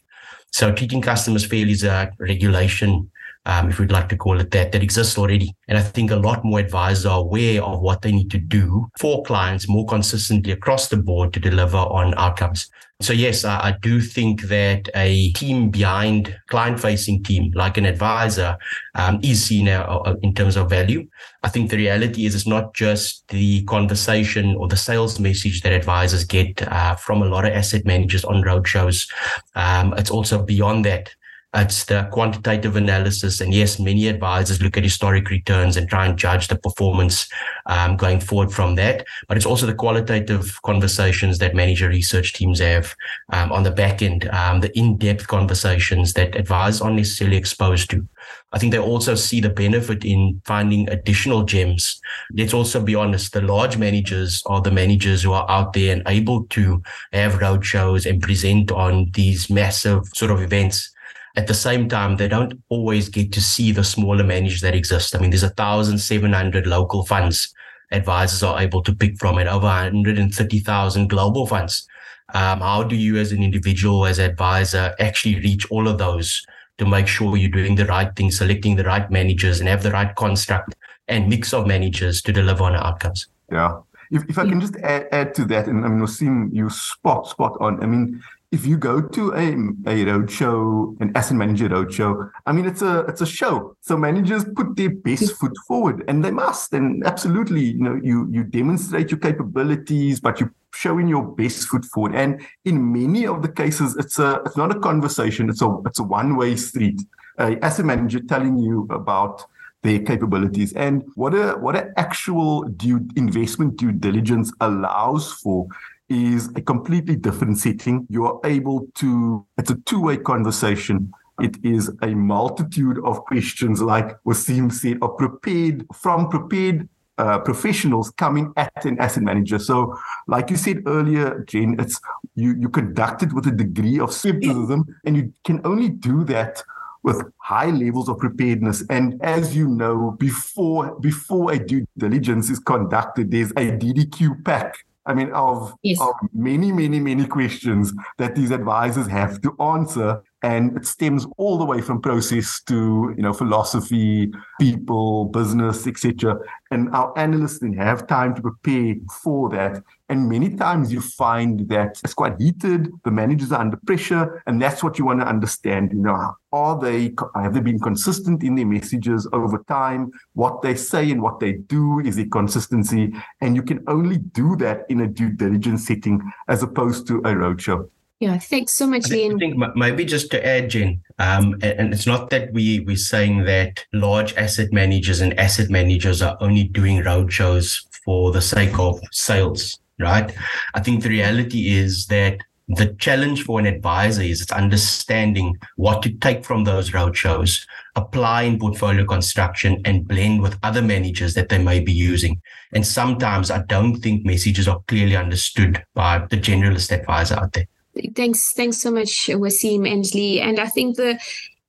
So 0.52 0.72
treating 0.72 1.00
customers 1.00 1.46
fairly 1.46 1.72
is 1.72 1.84
a 1.84 2.10
regulation 2.18 3.10
um, 3.46 3.70
if 3.70 3.78
we'd 3.78 3.92
like 3.92 4.08
to 4.08 4.16
call 4.16 4.40
it 4.40 4.50
that, 4.50 4.72
that 4.72 4.82
exists 4.82 5.18
already. 5.18 5.54
And 5.68 5.78
I 5.78 5.82
think 5.82 6.10
a 6.10 6.16
lot 6.16 6.44
more 6.44 6.60
advisors 6.60 7.06
are 7.06 7.20
aware 7.20 7.62
of 7.62 7.80
what 7.80 8.02
they 8.02 8.12
need 8.12 8.30
to 8.30 8.38
do 8.38 8.88
for 8.98 9.22
clients 9.24 9.68
more 9.68 9.86
consistently 9.86 10.52
across 10.52 10.88
the 10.88 10.96
board 10.96 11.32
to 11.32 11.40
deliver 11.40 11.78
on 11.78 12.14
outcomes. 12.16 12.70
So 13.00 13.12
yes, 13.12 13.44
I, 13.44 13.58
I 13.58 13.74
do 13.82 14.00
think 14.00 14.42
that 14.42 14.88
a 14.94 15.32
team 15.32 15.70
behind 15.70 16.38
client-facing 16.46 17.24
team, 17.24 17.50
like 17.56 17.76
an 17.76 17.84
advisor, 17.84 18.56
um, 18.94 19.18
is 19.24 19.44
seen 19.44 19.66
uh, 19.68 19.80
uh, 19.82 20.14
in 20.22 20.34
terms 20.34 20.56
of 20.56 20.70
value. 20.70 21.08
I 21.42 21.48
think 21.48 21.70
the 21.70 21.78
reality 21.78 22.26
is 22.26 22.36
it's 22.36 22.46
not 22.46 22.74
just 22.74 23.26
the 23.28 23.64
conversation 23.64 24.54
or 24.54 24.68
the 24.68 24.76
sales 24.76 25.18
message 25.18 25.62
that 25.62 25.72
advisors 25.72 26.24
get 26.24 26.62
uh, 26.70 26.94
from 26.94 27.22
a 27.22 27.26
lot 27.26 27.44
of 27.44 27.52
asset 27.52 27.84
managers 27.84 28.24
on 28.24 28.44
roadshows. 28.44 29.10
Um, 29.56 29.94
it's 29.94 30.10
also 30.10 30.40
beyond 30.40 30.84
that. 30.84 31.12
It's 31.54 31.84
the 31.84 32.08
quantitative 32.10 32.76
analysis. 32.76 33.40
And 33.42 33.52
yes, 33.52 33.78
many 33.78 34.08
advisors 34.08 34.62
look 34.62 34.78
at 34.78 34.84
historic 34.84 35.28
returns 35.28 35.76
and 35.76 35.86
try 35.86 36.06
and 36.06 36.16
judge 36.16 36.48
the 36.48 36.56
performance 36.56 37.28
um, 37.66 37.96
going 37.96 38.20
forward 38.20 38.50
from 38.50 38.76
that. 38.76 39.04
But 39.28 39.36
it's 39.36 39.44
also 39.44 39.66
the 39.66 39.74
qualitative 39.74 40.58
conversations 40.62 41.38
that 41.38 41.54
manager 41.54 41.88
research 41.88 42.32
teams 42.32 42.60
have 42.60 42.94
um, 43.34 43.52
on 43.52 43.64
the 43.64 43.70
back 43.70 44.00
end, 44.00 44.28
um, 44.30 44.60
the 44.60 44.76
in 44.78 44.96
depth 44.96 45.26
conversations 45.28 46.14
that 46.14 46.36
advisors 46.36 46.80
aren't 46.80 46.96
necessarily 46.96 47.36
exposed 47.36 47.90
to. 47.90 48.08
I 48.54 48.58
think 48.58 48.72
they 48.72 48.78
also 48.78 49.14
see 49.14 49.40
the 49.40 49.50
benefit 49.50 50.04
in 50.04 50.40
finding 50.44 50.88
additional 50.88 51.42
gems. 51.42 52.00
Let's 52.32 52.54
also 52.54 52.82
be 52.82 52.94
honest, 52.94 53.32
the 53.32 53.42
large 53.42 53.76
managers 53.76 54.42
are 54.46 54.60
the 54.60 54.70
managers 54.70 55.22
who 55.22 55.32
are 55.32 55.50
out 55.50 55.72
there 55.72 55.92
and 55.92 56.02
able 56.06 56.44
to 56.44 56.82
have 57.12 57.34
roadshows 57.34 58.08
and 58.08 58.22
present 58.22 58.70
on 58.70 59.10
these 59.12 59.50
massive 59.50 60.04
sort 60.14 60.30
of 60.30 60.40
events 60.40 60.91
at 61.36 61.46
the 61.46 61.54
same 61.54 61.88
time, 61.88 62.16
they 62.16 62.28
don't 62.28 62.62
always 62.68 63.08
get 63.08 63.32
to 63.32 63.40
see 63.40 63.72
the 63.72 63.84
smaller 63.84 64.24
managers 64.24 64.60
that 64.60 64.74
exist. 64.74 65.14
I 65.14 65.18
mean, 65.18 65.30
there's 65.30 65.42
a 65.42 65.50
thousand 65.50 65.98
seven 65.98 66.32
hundred 66.32 66.66
local 66.66 67.04
funds 67.04 67.54
advisors 67.92 68.42
are 68.42 68.60
able 68.60 68.82
to 68.82 68.94
pick 68.94 69.18
from 69.18 69.38
and 69.38 69.48
over 69.48 69.66
130,000 69.66 71.08
global 71.08 71.46
funds. 71.46 71.86
Um, 72.34 72.60
how 72.60 72.82
do 72.82 72.96
you 72.96 73.18
as 73.18 73.30
an 73.30 73.42
individual, 73.42 74.06
as 74.06 74.18
advisor, 74.18 74.94
actually 74.98 75.36
reach 75.36 75.70
all 75.70 75.86
of 75.86 75.98
those 75.98 76.44
to 76.78 76.86
make 76.86 77.06
sure 77.06 77.36
you're 77.36 77.50
doing 77.50 77.74
the 77.74 77.86
right 77.86 78.14
thing, 78.16 78.30
selecting 78.30 78.76
the 78.76 78.84
right 78.84 79.10
managers, 79.10 79.60
and 79.60 79.68
have 79.68 79.82
the 79.82 79.90
right 79.90 80.14
construct 80.16 80.74
and 81.08 81.28
mix 81.28 81.52
of 81.52 81.66
managers 81.66 82.22
to 82.22 82.32
deliver 82.32 82.64
on 82.64 82.74
outcomes. 82.74 83.28
Yeah. 83.50 83.80
If, 84.10 84.24
if 84.28 84.38
I 84.38 84.48
can 84.48 84.60
just 84.60 84.76
add, 84.76 85.08
add 85.12 85.34
to 85.34 85.44
that, 85.46 85.66
and 85.66 85.84
I 85.84 85.88
mean, 85.88 86.00
Waseem, 86.00 86.50
you 86.52 86.70
spot 86.70 87.28
spot 87.28 87.56
on. 87.60 87.82
I 87.82 87.86
mean, 87.86 88.22
if 88.52 88.66
you 88.66 88.76
go 88.76 89.00
to 89.00 89.32
a 89.32 89.46
a 89.92 90.04
roadshow, 90.04 91.00
an 91.00 91.10
asset 91.14 91.36
manager 91.36 91.70
roadshow, 91.70 92.30
I 92.44 92.52
mean, 92.52 92.66
it's 92.66 92.82
a 92.82 93.00
it's 93.08 93.22
a 93.22 93.26
show. 93.26 93.76
So 93.80 93.96
managers 93.96 94.44
put 94.44 94.76
their 94.76 94.90
best 94.90 95.32
foot 95.36 95.56
forward, 95.66 96.04
and 96.06 96.22
they 96.22 96.30
must. 96.30 96.74
And 96.74 97.04
absolutely, 97.06 97.62
you 97.62 97.82
know, 97.82 97.98
you 98.02 98.28
you 98.30 98.44
demonstrate 98.44 99.10
your 99.10 99.20
capabilities, 99.20 100.20
but 100.20 100.38
you 100.38 100.50
showing 100.74 101.08
your 101.08 101.24
best 101.24 101.66
foot 101.68 101.84
forward. 101.86 102.14
And 102.14 102.46
in 102.66 102.92
many 102.92 103.26
of 103.26 103.40
the 103.40 103.48
cases, 103.48 103.96
it's 103.96 104.18
a 104.18 104.42
it's 104.44 104.56
not 104.56 104.76
a 104.76 104.78
conversation. 104.78 105.48
It's 105.48 105.62
a 105.62 105.74
it's 105.86 105.98
a 105.98 106.04
one 106.04 106.36
way 106.36 106.54
street. 106.56 107.00
A 107.38 107.56
asset 107.64 107.86
manager 107.86 108.20
telling 108.20 108.58
you 108.58 108.86
about 108.90 109.46
their 109.82 109.98
capabilities 109.98 110.72
and 110.74 111.02
what 111.16 111.34
a 111.34 111.54
what 111.58 111.74
an 111.74 111.92
actual 111.96 112.62
due 112.62 113.04
investment 113.16 113.76
due 113.76 113.90
diligence 113.90 114.52
allows 114.60 115.32
for 115.32 115.66
is 116.12 116.48
a 116.54 116.60
completely 116.60 117.16
different 117.16 117.58
setting. 117.58 118.06
You 118.10 118.26
are 118.26 118.40
able 118.44 118.86
to, 118.96 119.46
it's 119.56 119.70
a 119.70 119.76
two 119.86 120.00
way 120.00 120.18
conversation. 120.18 121.12
It 121.40 121.56
is 121.64 121.90
a 122.02 122.08
multitude 122.08 122.98
of 123.04 123.24
questions, 123.24 123.80
like 123.80 124.22
Waseem 124.24 124.70
said, 124.70 124.98
are 125.00 125.08
prepared 125.08 125.86
from 125.94 126.28
prepared 126.28 126.88
uh, 127.18 127.38
professionals 127.38 128.10
coming 128.10 128.52
at 128.56 128.84
an 128.84 128.98
asset 129.00 129.22
manager. 129.22 129.58
So, 129.58 129.98
like 130.28 130.50
you 130.50 130.56
said 130.56 130.82
earlier, 130.86 131.44
Jen, 131.48 131.76
it's 131.78 132.00
you 132.34 132.54
you 132.58 132.68
conduct 132.68 133.22
it 133.22 133.32
with 133.32 133.46
a 133.46 133.50
degree 133.50 133.98
of 133.98 134.12
skepticism, 134.12 134.84
and 135.04 135.16
you 135.16 135.32
can 135.44 135.60
only 135.64 135.88
do 135.88 136.24
that 136.24 136.62
with 137.02 137.22
high 137.38 137.70
levels 137.70 138.08
of 138.08 138.18
preparedness. 138.18 138.84
And 138.88 139.20
as 139.22 139.56
you 139.56 139.68
know, 139.68 140.16
before 140.18 140.98
before 141.00 141.52
a 141.52 141.58
due 141.58 141.86
diligence 141.98 142.50
is 142.50 142.58
conducted, 142.58 143.30
there's 143.30 143.50
a 143.52 143.72
DDQ 143.72 144.44
pack 144.44 144.74
I 145.04 145.14
mean, 145.14 145.30
of, 145.32 145.74
yes. 145.82 146.00
of 146.00 146.14
many, 146.32 146.70
many, 146.70 147.00
many 147.00 147.26
questions 147.26 147.92
that 148.18 148.36
these 148.36 148.50
advisors 148.50 149.08
have 149.08 149.40
to 149.42 149.56
answer. 149.60 150.22
And 150.42 150.76
it 150.76 150.86
stems 150.86 151.26
all 151.36 151.56
the 151.56 151.64
way 151.64 151.80
from 151.80 152.00
process 152.00 152.60
to, 152.62 153.14
you 153.16 153.22
know, 153.22 153.32
philosophy, 153.32 154.32
people, 154.60 155.26
business, 155.26 155.86
etc. 155.86 156.36
And 156.72 156.92
our 156.94 157.16
analysts 157.16 157.60
then 157.60 157.74
have 157.74 158.06
time 158.08 158.34
to 158.34 158.42
prepare 158.42 158.94
for 159.22 159.48
that. 159.50 159.82
And 160.08 160.28
many 160.28 160.56
times 160.56 160.92
you 160.92 161.00
find 161.00 161.68
that 161.68 162.00
it's 162.02 162.12
quite 162.12 162.40
heated. 162.40 162.90
The 163.04 163.10
managers 163.10 163.52
are 163.52 163.60
under 163.60 163.78
pressure, 163.86 164.42
and 164.46 164.60
that's 164.60 164.82
what 164.82 164.98
you 164.98 165.04
want 165.04 165.20
to 165.20 165.26
understand. 165.26 165.92
You 165.92 166.00
know, 166.00 166.34
are 166.52 166.78
they 166.78 167.14
have 167.34 167.54
they 167.54 167.60
been 167.60 167.78
consistent 167.78 168.42
in 168.42 168.54
their 168.54 168.66
messages 168.66 169.28
over 169.32 169.64
time? 169.68 170.10
What 170.34 170.60
they 170.60 170.74
say 170.74 171.10
and 171.10 171.22
what 171.22 171.40
they 171.40 171.52
do 171.52 172.00
is 172.00 172.18
a 172.18 172.26
consistency, 172.26 173.14
and 173.40 173.54
you 173.54 173.62
can 173.62 173.84
only 173.86 174.18
do 174.18 174.56
that 174.56 174.86
in 174.88 175.00
a 175.00 175.06
due 175.06 175.30
diligence 175.30 175.86
setting 175.86 176.20
as 176.48 176.62
opposed 176.62 177.06
to 177.06 177.18
a 177.18 177.32
roadshow. 177.32 177.88
Yeah, 178.22 178.38
thanks 178.38 178.72
so 178.72 178.86
much, 178.86 179.10
Ian. 179.10 179.34
I 179.34 179.38
think 179.38 179.76
maybe 179.76 180.04
just 180.04 180.30
to 180.30 180.46
add, 180.46 180.70
Jen, 180.70 181.02
um, 181.18 181.56
and 181.60 181.92
it's 181.92 182.06
not 182.06 182.30
that 182.30 182.52
we 182.52 182.78
we're 182.80 182.96
saying 182.96 183.44
that 183.46 183.84
large 183.92 184.34
asset 184.36 184.72
managers 184.72 185.20
and 185.20 185.38
asset 185.40 185.70
managers 185.70 186.22
are 186.22 186.36
only 186.40 186.64
doing 186.64 187.02
roadshows 187.02 187.84
for 188.04 188.30
the 188.30 188.40
sake 188.40 188.78
of 188.78 189.00
sales 189.10 189.80
right? 189.98 190.34
I 190.74 190.80
think 190.80 191.02
the 191.02 191.08
reality 191.08 191.76
is 191.76 192.06
that 192.06 192.38
the 192.68 192.94
challenge 192.94 193.42
for 193.42 193.58
an 193.58 193.66
advisor 193.66 194.22
is 194.22 194.40
it's 194.40 194.52
understanding 194.52 195.56
what 195.76 196.02
to 196.02 196.12
take 196.12 196.44
from 196.44 196.64
those 196.64 196.90
roadshows, 196.90 197.66
apply 197.96 198.42
in 198.42 198.58
portfolio 198.58 199.04
construction, 199.04 199.80
and 199.84 200.06
blend 200.06 200.42
with 200.42 200.58
other 200.62 200.82
managers 200.82 201.34
that 201.34 201.48
they 201.48 201.58
may 201.58 201.80
be 201.80 201.92
using. 201.92 202.40
And 202.72 202.86
sometimes 202.86 203.50
I 203.50 203.62
don't 203.62 203.96
think 203.96 204.24
messages 204.24 204.68
are 204.68 204.80
clearly 204.86 205.16
understood 205.16 205.84
by 205.94 206.24
the 206.30 206.36
generalist 206.36 206.92
advisor 206.92 207.34
out 207.34 207.52
there. 207.52 207.66
Thanks, 208.14 208.52
thanks 208.54 208.78
so 208.78 208.90
much, 208.90 209.28
Waseem 209.28 209.90
and 209.90 210.04
Leigh. 210.14 210.40
And 210.40 210.58
I 210.58 210.66
think 210.66 210.96
the 210.96 211.18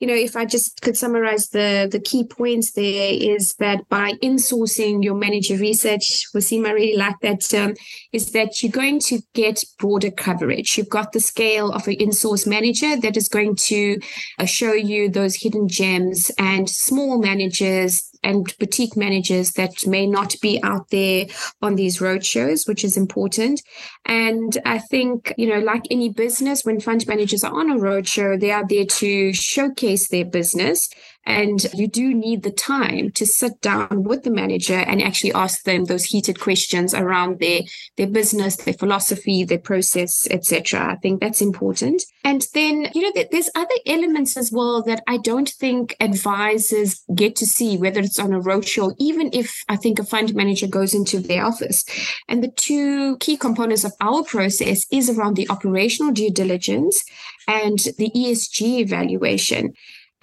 you 0.04 0.08
know, 0.08 0.16
if 0.16 0.36
I 0.36 0.44
just 0.44 0.82
could 0.82 0.98
summarize 0.98 1.48
the 1.52 1.88
the 1.90 2.00
key 2.00 2.26
points 2.26 2.74
there 2.74 3.14
is 3.14 3.54
that 3.60 3.88
by 3.88 4.12
insourcing 4.22 5.02
your 5.02 5.16
manager 5.16 5.56
research, 5.56 6.26
Waseem, 6.36 6.68
I 6.68 6.72
really 6.72 6.98
like 6.98 7.16
that 7.22 7.40
term, 7.40 7.76
is 8.12 8.34
that 8.34 8.62
you're 8.62 8.70
going 8.70 9.00
to 9.00 9.22
get 9.34 9.64
broader 9.80 10.12
coverage. 10.12 10.78
You've 10.78 10.90
got 10.90 11.14
the 11.14 11.22
scale 11.22 11.72
of 11.72 11.88
an 11.88 11.94
in-source 11.94 12.46
manager 12.46 12.98
that 12.98 13.16
is 13.16 13.30
going 13.30 13.56
to 13.72 13.98
uh, 14.40 14.46
show 14.46 14.74
you 14.74 15.08
those 15.08 15.36
hidden 15.36 15.70
gems 15.70 16.32
and 16.38 16.70
small 16.70 17.18
managers 17.18 18.13
and 18.24 18.54
boutique 18.60 18.96
managers 18.96 19.52
that 19.54 19.86
may 19.86 20.08
not 20.08 20.36
be 20.42 20.62
out 20.64 20.90
there 20.90 21.28
on 21.62 21.76
these 21.76 22.00
roadshows, 22.00 22.68
which 22.68 22.84
is 22.84 22.98
important. 22.98 23.62
And 24.06 24.58
I 24.66 24.80
think, 24.80 25.34
you 25.38 25.48
know, 25.48 25.60
like 25.60 25.84
any 25.92 26.10
business, 26.10 26.64
when 26.64 26.80
fund 26.80 27.06
managers 27.08 27.44
are 27.44 27.54
on 27.54 27.70
a 27.70 27.76
roadshow, 27.76 28.40
they 28.40 28.52
are 28.52 28.68
there 28.68 28.86
to 28.86 29.34
showcase 29.34 30.10
their 30.10 30.26
business 30.26 30.90
and 31.26 31.66
you 31.74 31.88
do 31.88 32.14
need 32.14 32.44
the 32.44 32.52
time 32.52 33.12
to 33.12 33.26
sit 33.26 33.62
down 33.62 34.04
with 34.04 34.24
the 34.24 34.30
manager 34.30 34.76
and 34.76 35.02
actually 35.02 35.34
ask 35.34 35.64
them 35.64 35.86
those 35.86 36.06
heated 36.06 36.40
questions 36.40 36.94
around 36.94 37.40
their, 37.40 37.62
their 37.98 38.08
business, 38.08 38.58
their 38.58 38.74
philosophy, 38.74 39.44
their 39.44 39.60
process, 39.60 40.28
etc. 40.30 40.92
I 40.92 40.96
think 40.98 41.22
that's 41.22 41.42
important. 41.42 42.04
And 42.26 42.46
then, 42.54 42.90
you 42.94 43.02
know, 43.02 43.24
there's 43.32 43.50
other 43.56 43.76
elements 43.86 44.36
as 44.36 44.52
well 44.52 44.84
that 44.84 45.04
I 45.08 45.18
don't 45.18 45.50
think 45.50 45.96
advisors 46.00 47.04
get 47.16 47.36
to 47.38 47.46
see, 47.46 47.78
whether 47.78 48.02
it's 48.02 48.20
on 48.20 48.34
a 48.34 48.42
roadshow, 48.42 48.94
even 49.00 49.30
if 49.34 49.64
I 49.70 49.78
think 49.78 50.00
a 50.00 50.04
fund 50.04 50.36
manager 50.36 50.68
goes 50.68 50.94
into 50.94 51.20
their 51.20 51.46
office. 51.46 51.86
And 52.28 52.44
the 52.44 52.52
two 52.52 53.18
key 53.18 53.38
components 53.38 53.84
of 53.84 53.94
our 54.02 54.24
process 54.24 54.86
is 54.92 55.10
around 55.10 55.36
the 55.36 55.50
operational 55.50 56.12
due 56.12 56.32
diligence 56.32 57.04
and 57.48 57.80
the 57.98 58.12
ESG 58.16 58.80
evaluation. 58.80 59.74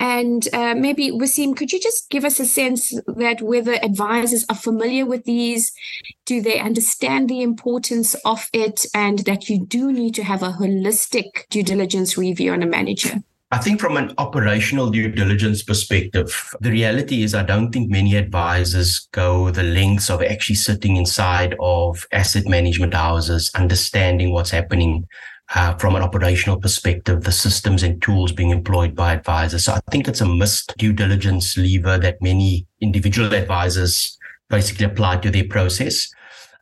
And 0.01 0.49
uh, 0.55 0.75
maybe, 0.75 1.11
Waseem, 1.11 1.55
could 1.55 1.73
you 1.73 1.79
just 1.79 2.09
give 2.09 2.25
us 2.25 2.41
a 2.41 2.47
sense 2.47 2.99
that 3.07 3.43
whether 3.43 3.75
advisors 3.75 4.47
are 4.49 4.57
familiar 4.57 5.05
with 5.05 5.25
these? 5.25 5.73
Do 6.25 6.41
they 6.41 6.59
understand 6.59 7.29
the 7.29 7.43
importance 7.43 8.15
of 8.25 8.49
it 8.55 8.87
and 8.95 9.19
that 9.21 9.51
you 9.51 9.67
do 9.67 9.93
need 9.93 10.15
to 10.15 10.25
have 10.25 10.43
a 10.43 10.53
holistic 10.53 11.47
due 11.51 11.63
diligence 11.63 12.17
review 12.17 12.55
on 12.55 12.63
a 12.63 12.67
manager? 12.67 13.23
I 13.53 13.59
think 13.59 13.81
from 13.81 13.99
an 13.99 14.15
operational 14.17 14.91
due 14.91 15.11
diligence 15.11 15.63
perspective, 15.63 16.55
the 16.61 16.71
reality 16.71 17.23
is 17.23 17.35
I 17.35 17.43
don't 17.43 17.71
think 17.71 17.91
many 17.91 18.17
advisors 18.17 19.09
go 19.13 19.51
the 19.51 19.65
lengths 19.65 20.09
of 20.09 20.23
actually 20.23 20.55
sitting 20.55 20.97
inside 20.97 21.57
of 21.61 22.07
asset 22.13 22.47
management 22.47 22.95
houses, 22.95 23.51
understanding 23.55 24.33
what's 24.33 24.51
happening 24.51 25.07
uh, 25.55 25.75
from 25.75 25.97
an 25.97 26.03
operational 26.03 26.61
perspective, 26.61 27.25
the 27.25 27.33
systems 27.33 27.83
and 27.83 28.01
tools 28.01 28.33
being 28.33 28.51
employed 28.51 28.95
by 28.95 29.13
advisors. 29.13 29.65
So 29.65 29.73
I 29.73 29.81
think 29.91 30.07
it's 30.07 30.21
a 30.21 30.27
missed 30.27 30.75
due 30.79 30.93
diligence 30.93 31.57
lever 31.57 31.99
that 31.99 32.23
many 32.23 32.67
individual 32.81 33.35
advisors 33.35 34.17
basically 34.49 34.87
apply 34.87 35.19
to 35.19 35.31
their 35.31 35.45
process. 35.45 36.09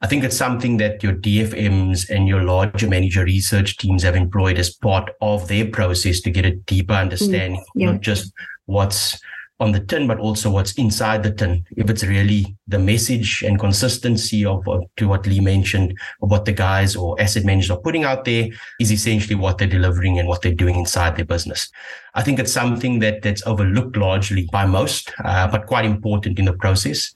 I 0.01 0.07
think 0.07 0.23
it's 0.23 0.37
something 0.37 0.77
that 0.77 1.03
your 1.03 1.15
DFMs 1.15 2.09
and 2.09 2.29
your 2.29 2.45
larger 2.45 2.89
manager 2.89 3.25
research 3.25 3.77
teams 3.79 4.05
have 4.05 4.15
employed 4.15 4.57
as 4.59 4.71
part 4.71 5.11
of 5.21 5.49
their 5.49 5.67
process 5.67 6.21
to 6.21 6.31
get 6.31 6.47
a 6.47 6.53
deeper 6.53 6.95
understanding, 6.95 7.61
mm, 7.61 7.65
yeah. 7.75 7.93
not 7.93 8.01
just 8.01 8.33
what's 8.67 9.19
on 9.61 9.73
the 9.73 9.81
tin, 9.81 10.07
but 10.07 10.19
also 10.19 10.51
what's 10.51 10.73
inside 10.75 11.23
the 11.23 11.33
tin. 11.33 11.65
If 11.77 11.91
it's 11.91 12.05
really 12.05 12.57
the 12.69 12.79
message 12.79 13.43
and 13.43 13.59
consistency 13.59 14.45
of, 14.45 14.65
to 14.97 15.09
what 15.09 15.27
Leigh 15.27 15.41
mentioned, 15.41 15.99
what 16.21 16.45
the 16.45 16.53
guys 16.53 16.95
or 16.95 17.21
asset 17.21 17.45
managers 17.45 17.71
are 17.71 17.81
putting 17.81 18.05
out 18.05 18.25
there 18.25 18.49
is 18.79 18.93
essentially 18.93 19.35
what 19.35 19.59
they're 19.59 19.67
delivering 19.67 20.19
and 20.19 20.29
what 20.29 20.43
they're 20.43 20.55
doing 20.55 20.77
inside 20.77 21.17
their 21.17 21.25
business. 21.25 21.71
I 22.15 22.23
think 22.23 22.39
it's 22.39 22.53
something 22.53 23.01
that 23.01 23.23
that's 23.23 23.47
overlooked 23.47 23.97
largely 23.97 24.49
by 24.53 24.65
most, 24.67 25.13
uh, 25.25 25.49
but 25.49 25.67
quite 25.67 25.85
important 25.85 26.39
in 26.39 26.45
the 26.45 26.53
process. 26.53 27.13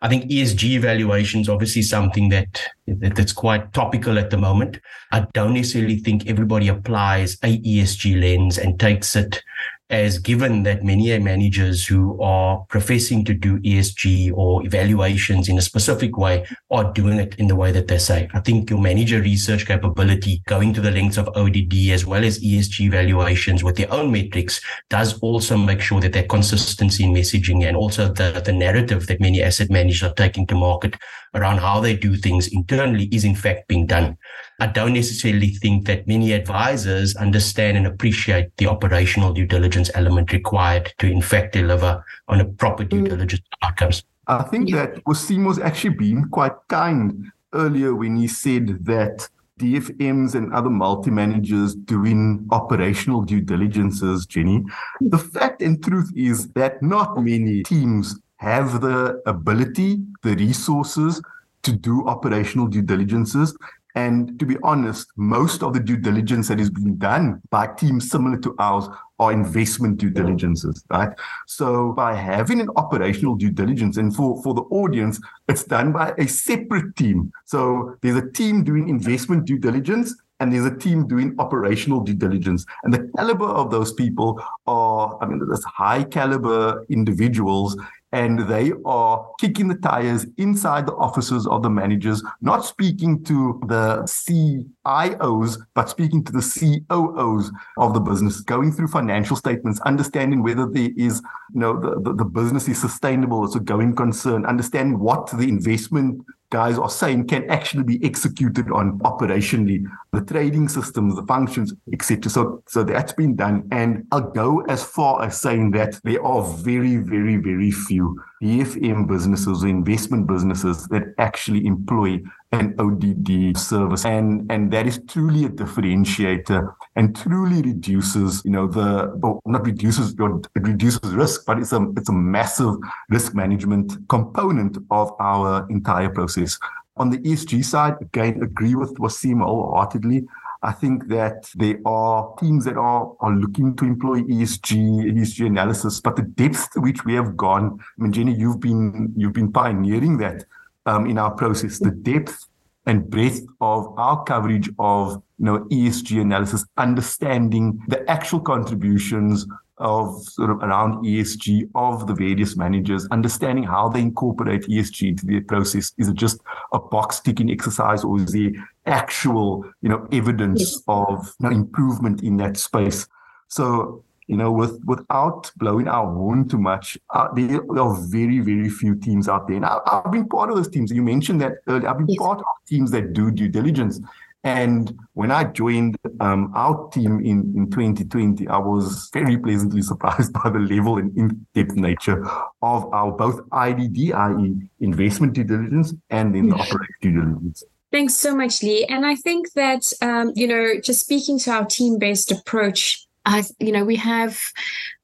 I 0.00 0.08
think 0.08 0.30
ESG 0.30 0.62
evaluation 0.76 1.40
is 1.40 1.48
obviously 1.48 1.82
something 1.82 2.28
that, 2.28 2.62
that 2.86 3.16
that's 3.16 3.32
quite 3.32 3.72
topical 3.72 4.16
at 4.18 4.30
the 4.30 4.36
moment. 4.36 4.78
I 5.10 5.26
don't 5.32 5.54
necessarily 5.54 5.96
think 5.96 6.28
everybody 6.28 6.68
applies 6.68 7.34
a 7.42 7.58
ESG 7.58 8.20
lens 8.20 8.58
and 8.58 8.78
takes 8.78 9.16
it 9.16 9.42
as 9.90 10.18
given 10.18 10.64
that 10.64 10.84
many 10.84 11.18
managers 11.18 11.86
who 11.86 12.20
are 12.20 12.58
professing 12.68 13.24
to 13.24 13.32
do 13.32 13.58
ESG 13.60 14.32
or 14.34 14.64
evaluations 14.66 15.48
in 15.48 15.56
a 15.56 15.62
specific 15.62 16.18
way 16.18 16.46
are 16.70 16.92
doing 16.92 17.18
it 17.18 17.34
in 17.36 17.46
the 17.46 17.56
way 17.56 17.72
that 17.72 17.88
they 17.88 17.96
say. 17.96 18.28
I 18.34 18.40
think 18.40 18.68
your 18.68 18.80
manager 18.80 19.20
research 19.20 19.66
capability 19.66 20.42
going 20.46 20.74
to 20.74 20.82
the 20.82 20.90
lengths 20.90 21.16
of 21.16 21.28
ODD 21.34 21.90
as 21.90 22.04
well 22.04 22.22
as 22.22 22.38
ESG 22.40 22.80
evaluations 22.80 23.64
with 23.64 23.76
their 23.76 23.90
own 23.90 24.12
metrics 24.12 24.60
does 24.90 25.18
also 25.20 25.56
make 25.56 25.80
sure 25.80 26.00
that 26.00 26.12
that 26.12 26.28
consistency 26.28 27.04
in 27.04 27.14
messaging 27.14 27.64
and 27.64 27.76
also 27.76 28.12
the, 28.12 28.42
the 28.44 28.52
narrative 28.52 29.06
that 29.06 29.20
many 29.20 29.42
asset 29.42 29.70
managers 29.70 30.02
are 30.02 30.14
taking 30.14 30.46
to 30.48 30.54
market 30.54 30.96
around 31.34 31.58
how 31.58 31.80
they 31.80 31.96
do 31.96 32.14
things 32.16 32.48
internally 32.48 33.04
is 33.06 33.24
in 33.24 33.34
fact 33.34 33.68
being 33.68 33.86
done. 33.86 34.18
I 34.60 34.66
don't 34.66 34.92
necessarily 34.92 35.50
think 35.50 35.86
that 35.86 36.08
many 36.08 36.32
advisors 36.32 37.14
understand 37.16 37.76
and 37.76 37.86
appreciate 37.86 38.56
the 38.56 38.66
operational 38.66 39.32
due 39.32 39.46
diligence 39.46 39.90
element 39.94 40.32
required 40.32 40.92
to, 40.98 41.06
in 41.06 41.22
fact, 41.22 41.52
deliver 41.52 42.04
on 42.26 42.40
a 42.40 42.44
proper 42.44 42.84
due 42.84 43.02
mm. 43.02 43.08
diligence 43.10 43.42
outcomes. 43.62 44.04
I 44.26 44.42
think 44.42 44.68
yeah. 44.68 44.86
that 44.86 45.04
Waseem 45.04 45.46
was 45.46 45.58
actually 45.58 45.94
being 45.94 46.28
quite 46.30 46.52
kind 46.68 47.30
earlier 47.54 47.94
when 47.94 48.16
he 48.16 48.26
said 48.26 48.84
that 48.84 49.28
DFMs 49.58 50.34
and 50.34 50.52
other 50.52 50.70
multi 50.70 51.10
managers 51.10 51.74
doing 51.74 52.46
operational 52.50 53.22
due 53.22 53.40
diligences, 53.40 54.26
Jenny. 54.26 54.64
The 55.00 55.18
fact 55.18 55.62
and 55.62 55.82
truth 55.82 56.10
is 56.14 56.48
that 56.50 56.82
not 56.82 57.16
many 57.22 57.62
teams 57.64 58.20
have 58.36 58.80
the 58.80 59.20
ability, 59.26 59.98
the 60.22 60.36
resources 60.36 61.20
to 61.62 61.72
do 61.72 62.06
operational 62.06 62.68
due 62.68 62.82
diligences. 62.82 63.56
And 63.98 64.38
to 64.38 64.46
be 64.46 64.56
honest, 64.62 65.08
most 65.16 65.64
of 65.64 65.72
the 65.72 65.80
due 65.80 65.96
diligence 65.96 66.46
that 66.46 66.60
is 66.60 66.70
being 66.70 66.94
done 66.98 67.42
by 67.50 67.66
teams 67.66 68.08
similar 68.08 68.38
to 68.38 68.54
ours 68.60 68.88
are 69.18 69.32
investment 69.32 69.98
due 69.98 70.10
diligences, 70.10 70.84
right? 70.88 71.08
So 71.48 71.92
by 71.94 72.14
having 72.14 72.60
an 72.60 72.68
operational 72.76 73.34
due 73.34 73.50
diligence, 73.50 73.96
and 73.96 74.14
for, 74.14 74.40
for 74.44 74.54
the 74.54 74.62
audience, 74.70 75.20
it's 75.48 75.64
done 75.64 75.90
by 75.90 76.14
a 76.16 76.28
separate 76.28 76.94
team. 76.94 77.32
So 77.44 77.96
there's 78.00 78.22
a 78.22 78.30
team 78.30 78.62
doing 78.62 78.88
investment 78.88 79.46
due 79.46 79.58
diligence 79.58 80.14
and 80.38 80.52
there's 80.52 80.66
a 80.66 80.76
team 80.76 81.08
doing 81.08 81.34
operational 81.40 82.00
due 82.00 82.14
diligence. 82.14 82.64
And 82.84 82.94
the 82.94 83.10
caliber 83.16 83.48
of 83.48 83.72
those 83.72 83.92
people 83.92 84.40
are, 84.68 85.18
I 85.20 85.26
mean, 85.26 85.40
there's 85.44 85.64
high 85.64 86.04
caliber 86.04 86.86
individuals 86.88 87.76
and 88.12 88.48
they 88.48 88.72
are 88.84 89.26
kicking 89.38 89.68
the 89.68 89.76
tires 89.76 90.26
inside 90.38 90.86
the 90.86 90.94
offices 90.94 91.46
of 91.46 91.62
the 91.62 91.70
managers, 91.70 92.22
not 92.40 92.64
speaking 92.64 93.22
to 93.24 93.60
the 93.66 94.02
CIOs, 94.04 95.58
but 95.74 95.90
speaking 95.90 96.24
to 96.24 96.32
the 96.32 96.40
COOs 96.88 97.50
of 97.76 97.94
the 97.94 98.00
business, 98.00 98.40
going 98.40 98.72
through 98.72 98.88
financial 98.88 99.36
statements, 99.36 99.80
understanding 99.80 100.42
whether 100.42 100.66
there 100.66 100.90
is, 100.96 101.20
you 101.52 101.60
know, 101.60 101.78
the, 101.78 102.00
the, 102.00 102.14
the 102.14 102.24
business 102.24 102.68
is 102.68 102.80
sustainable, 102.80 103.44
it's 103.44 103.56
a 103.56 103.60
going 103.60 103.94
concern, 103.94 104.46
understanding 104.46 104.98
what 104.98 105.30
the 105.30 105.48
investment 105.48 106.24
guys 106.50 106.78
are 106.78 106.90
saying 106.90 107.26
can 107.26 107.48
actually 107.50 107.84
be 107.84 108.02
executed 108.04 108.70
on 108.70 108.98
operationally, 109.00 109.84
the 110.12 110.22
trading 110.22 110.68
systems, 110.68 111.14
the 111.14 111.26
functions, 111.26 111.74
etc. 111.92 112.30
So, 112.30 112.62
so 112.66 112.84
that's 112.84 113.12
been 113.12 113.36
done. 113.36 113.68
And 113.70 114.06
I'll 114.12 114.30
go 114.30 114.60
as 114.62 114.82
far 114.82 115.22
as 115.22 115.40
saying 115.40 115.72
that 115.72 116.00
there 116.04 116.24
are 116.24 116.42
very, 116.42 116.96
very, 116.96 117.36
very 117.36 117.70
few 117.70 118.22
DFM 118.42 119.06
businesses 119.08 119.64
or 119.64 119.68
investment 119.68 120.26
businesses 120.26 120.86
that 120.88 121.14
actually 121.18 121.66
employ 121.66 122.20
an 122.52 122.74
ODD 122.78 123.56
service. 123.56 124.04
And, 124.04 124.50
and 124.50 124.72
that 124.72 124.86
is 124.86 125.00
truly 125.06 125.44
a 125.44 125.48
differentiator 125.48 126.74
and 126.96 127.14
truly 127.14 127.62
reduces, 127.62 128.42
you 128.44 128.50
know, 128.50 128.66
the, 128.66 129.12
well, 129.16 129.40
not 129.44 129.66
reduces, 129.66 130.14
it 130.18 130.62
reduces 130.62 131.14
risk, 131.14 131.44
but 131.46 131.58
it's 131.58 131.72
a, 131.72 131.86
it's 131.96 132.08
a 132.08 132.12
massive 132.12 132.74
risk 133.10 133.34
management 133.34 133.92
component 134.08 134.78
of 134.90 135.12
our 135.20 135.66
entire 135.68 136.08
process. 136.08 136.58
On 136.96 137.10
the 137.10 137.18
ESG 137.18 137.64
side, 137.64 137.94
again, 138.00 138.42
agree 138.42 138.74
with 138.74 138.94
Waseem 138.94 139.42
wholeheartedly. 139.42 140.26
I 140.62 140.72
think 140.72 141.06
that 141.08 141.48
there 141.54 141.78
are 141.86 142.34
teams 142.40 142.64
that 142.64 142.76
are, 142.76 143.14
are 143.20 143.30
looking 143.30 143.76
to 143.76 143.84
employ 143.84 144.22
ESG, 144.22 145.12
ESG 145.12 145.46
analysis, 145.46 146.00
but 146.00 146.16
the 146.16 146.22
depth 146.22 146.72
to 146.72 146.80
which 146.80 147.04
we 147.04 147.14
have 147.14 147.36
gone, 147.36 147.78
I 147.80 148.02
mean, 148.02 148.12
Jenny, 148.12 148.34
you've 148.34 148.58
been 148.58 149.12
you've 149.16 149.34
been 149.34 149.52
pioneering 149.52 150.18
that 150.18 150.44
um, 150.88 151.06
in 151.06 151.18
our 151.18 151.30
process, 151.30 151.78
the 151.78 151.90
depth 151.90 152.46
and 152.86 153.08
breadth 153.10 153.42
of 153.60 153.92
our 153.98 154.24
coverage 154.24 154.70
of 154.78 155.22
you 155.38 155.44
know 155.44 155.58
ESG 155.66 156.20
analysis, 156.20 156.64
understanding 156.78 157.78
the 157.88 158.08
actual 158.10 158.40
contributions 158.40 159.46
of 159.76 160.20
sort 160.22 160.50
of 160.50 160.56
around 160.58 161.04
ESG 161.04 161.68
of 161.74 162.06
the 162.06 162.14
various 162.14 162.56
managers, 162.56 163.06
understanding 163.10 163.64
how 163.64 163.88
they 163.88 164.00
incorporate 164.00 164.62
ESG 164.62 165.08
into 165.10 165.26
their 165.26 165.42
process. 165.42 165.92
Is 165.98 166.08
it 166.08 166.14
just 166.14 166.40
a 166.72 166.78
box 166.78 167.20
ticking 167.20 167.50
exercise 167.50 168.02
or 168.02 168.18
is 168.18 168.32
there 168.32 168.50
actual, 168.86 169.64
you 169.82 169.88
know, 169.88 170.08
evidence 170.10 170.60
yes. 170.60 170.82
of 170.88 171.32
you 171.38 171.48
know, 171.48 171.54
improvement 171.54 172.22
in 172.22 172.38
that 172.38 172.56
space? 172.56 173.06
So, 173.48 174.02
you 174.28 174.36
know, 174.36 174.52
with 174.52 174.80
without 174.84 175.50
blowing 175.56 175.88
our 175.88 176.06
horn 176.12 176.46
too 176.48 176.58
much, 176.58 176.98
uh, 177.14 177.28
there 177.34 177.60
are 177.78 177.96
very, 177.96 178.40
very 178.40 178.68
few 178.68 178.94
teams 178.94 179.26
out 179.28 179.48
there. 179.48 179.56
And 179.56 179.64
I, 179.64 179.80
have 180.04 180.12
been 180.12 180.28
part 180.28 180.50
of 180.50 180.56
those 180.56 180.68
teams. 180.68 180.92
You 180.92 181.02
mentioned 181.02 181.40
that 181.40 181.54
earlier. 181.66 181.88
I've 181.88 181.98
been 181.98 182.08
yes. 182.08 182.18
part 182.18 182.38
of 182.38 182.46
teams 182.66 182.90
that 182.90 183.14
do 183.14 183.30
due 183.30 183.48
diligence. 183.48 184.00
And 184.44 184.96
when 185.14 185.32
I 185.32 185.44
joined 185.44 185.96
um, 186.20 186.52
our 186.54 186.88
team 186.90 187.18
in, 187.20 187.52
in 187.56 187.70
2020, 187.70 188.46
I 188.48 188.58
was 188.58 189.10
very 189.12 189.36
pleasantly 189.38 189.82
surprised 189.90 190.32
by 190.32 190.50
the 190.50 190.60
level 190.60 190.98
and 190.98 191.16
in-depth 191.16 191.74
nature 191.74 192.24
of 192.62 192.92
our 192.92 193.10
both 193.10 193.40
IDD, 193.50 194.12
i.e. 194.12 194.70
investment 194.80 195.32
due 195.32 195.44
diligence, 195.44 195.94
and 196.10 196.34
then 196.34 196.50
the 196.50 196.54
operating 196.54 196.96
due 197.00 197.12
diligence. 197.12 197.64
Thanks 197.90 198.14
so 198.14 198.36
much, 198.36 198.62
Leigh. 198.62 198.84
And 198.84 199.06
I 199.06 199.14
think 199.14 199.52
that, 199.54 199.90
um, 200.02 200.32
you 200.34 200.46
know, 200.46 200.78
just 200.78 201.00
speaking 201.00 201.38
to 201.40 201.50
our 201.50 201.64
team-based 201.64 202.30
approach, 202.30 203.07
uh, 203.26 203.42
you 203.58 203.72
know, 203.72 203.84
we 203.84 203.96
have 203.96 204.40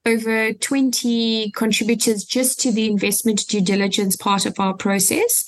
over 0.07 0.53
20 0.53 1.51
contributors 1.53 2.25
just 2.25 2.61
to 2.61 2.73
the 2.73 2.87
investment 2.87 3.47
due 3.49 3.61
diligence 3.61 4.17
part 4.17 4.47
of 4.47 4.59
our 4.61 4.75
process. 4.75 5.45